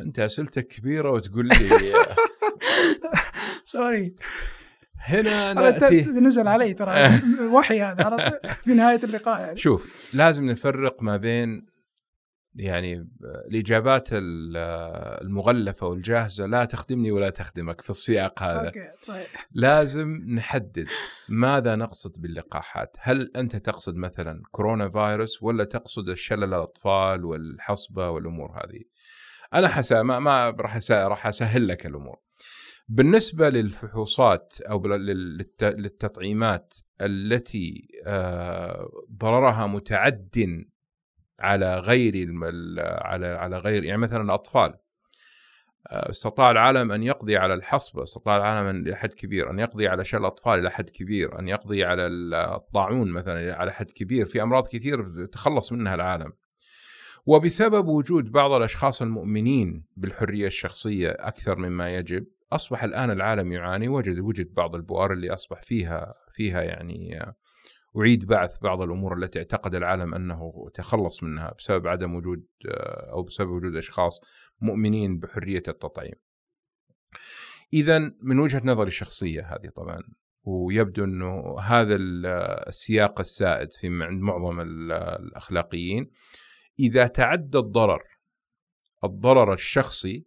[0.00, 1.54] أنت أسئلتك كبيرة وتقول لي
[3.64, 4.14] سوري
[5.04, 6.02] هنا نأتي.
[6.02, 7.20] نزل علي ترى.
[7.54, 9.58] وحي هذا في نهاية اللقاء يعني.
[9.58, 11.74] شوف لازم نفرق ما بين
[12.54, 13.08] يعني
[13.50, 18.66] الإجابات المغلفة والجاهزة لا تخدمني ولا تخدمك في السياق هذا.
[18.66, 18.88] أوكي.
[19.08, 19.26] طيب.
[19.52, 20.86] لازم نحدد
[21.28, 22.96] ماذا نقصد باللقاحات.
[23.00, 28.80] هل أنت تقصد مثلا كورونا فيروس ولا تقصد الشلل الأطفال والحصبة والأمور هذه؟
[29.54, 32.16] أنا حسا ما, ما راح راح أسهل لك الأمور.
[32.88, 34.86] بالنسبة للفحوصات أو
[35.60, 40.64] للتطعيمات التي آه، ضررها متعد
[41.40, 42.26] على غير
[42.78, 44.74] على على غير يعني مثلا الأطفال
[45.86, 50.04] آه، استطاع العالم أن يقضي على الحصبة استطاع العالم إلى حد كبير أن يقضي على
[50.04, 54.66] شلل الأطفال إلى حد كبير أن يقضي على الطاعون مثلا على حد كبير في أمراض
[54.66, 56.32] كثير تخلص منها العالم.
[57.26, 64.18] وبسبب وجود بعض الأشخاص المؤمنين بالحرية الشخصية أكثر مما يجب أصبح الآن العالم يعاني وجد
[64.18, 67.20] وجد بعض البؤر اللي أصبح فيها فيها يعني
[67.98, 73.22] أعيد بعث بعض الأمور التي اعتقد العالم أنه تخلص منها بسبب عدم وجود آه، أو
[73.22, 74.20] بسبب وجود أشخاص
[74.60, 76.14] مؤمنين بحرية التطعيم.
[77.72, 80.02] إذا من وجهة نظري الشخصية هذه طبعا
[80.44, 81.96] ويبدو أنه هذا
[82.68, 86.10] السياق السائد في عند معظم الأخلاقيين.
[86.78, 88.02] إذا تعدى الضرر
[89.04, 90.26] الضرر الشخصي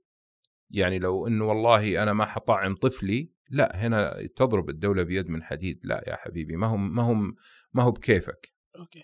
[0.69, 5.79] يعني لو إنه والله أنا ما حطعم طفلي لا هنا تضرب الدولة بيد من حديد
[5.83, 7.35] لا يا حبيبي ما هم ما هم
[7.73, 8.53] ما هو بكيفك.
[8.79, 9.03] okay.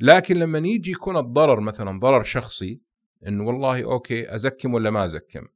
[0.00, 2.80] لكن لما يجي يكون الضرر مثلا ضرر شخصي
[3.26, 5.48] إنه والله okay أزكم ولا ما أزكم؟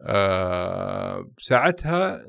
[0.00, 2.26] آه ساعتها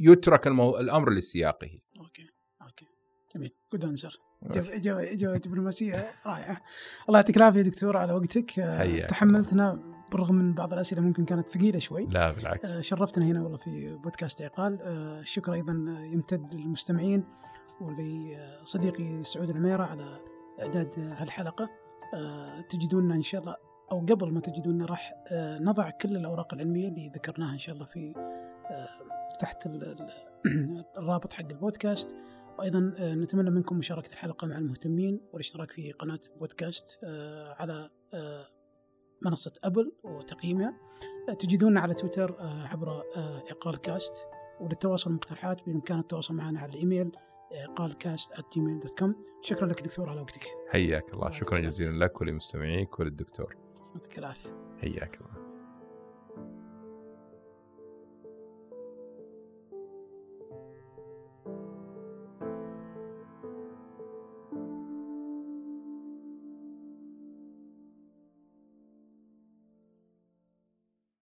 [0.00, 0.78] يترك المو...
[0.78, 1.70] الأمر لسياقه.
[1.98, 2.26] أوكي
[2.62, 2.86] أوكي.
[3.34, 3.50] جميل.
[3.72, 4.16] good answer
[4.50, 6.62] اجابه دبلوماسية رائعة.
[7.08, 8.50] الله يعطيك العافية دكتور على وقتك.
[8.50, 12.06] حياك تحملتنا بالرغم من بعض الأسئلة ممكن كانت ثقيلة شوي.
[12.06, 12.76] لا بالعكس.
[12.76, 14.78] آه، شرفتنا هنا والله في بودكاست عقال.
[14.82, 15.72] الشكر أيضا
[16.12, 17.24] يمتد للمستمعين
[17.80, 20.20] ولصديقي سعود العميرة على
[20.60, 21.68] إعداد هالحلقة.
[22.14, 23.56] آه، تجدوننا إن شاء الله
[23.92, 27.86] أو قبل ما تجدوننا راح آه، نضع كل الأوراق العلمية اللي ذكرناها إن شاء الله
[27.86, 28.14] في
[29.40, 29.66] تحت
[30.98, 32.16] الرابط حق البودكاست.
[32.58, 36.98] وأيضا نتمنى منكم مشاركة الحلقة مع المهتمين والاشتراك في قناة بودكاست
[37.58, 37.90] على
[39.22, 40.74] منصة أبل وتقييمها.
[41.38, 44.26] تجدوننا على تويتر آه، عبر آه، إقال كاست
[44.60, 47.10] وللتواصل والمقترحات بإمكان التواصل معنا على الإيميل
[48.98, 50.46] com شكرا لك دكتور على وقتك.
[50.72, 51.30] حياك الله.
[51.30, 53.56] شكرا جزيلا لك ولمستمعيك وللدكتور.
[53.94, 54.50] يعطيك العافية.
[54.80, 55.37] حياك الله.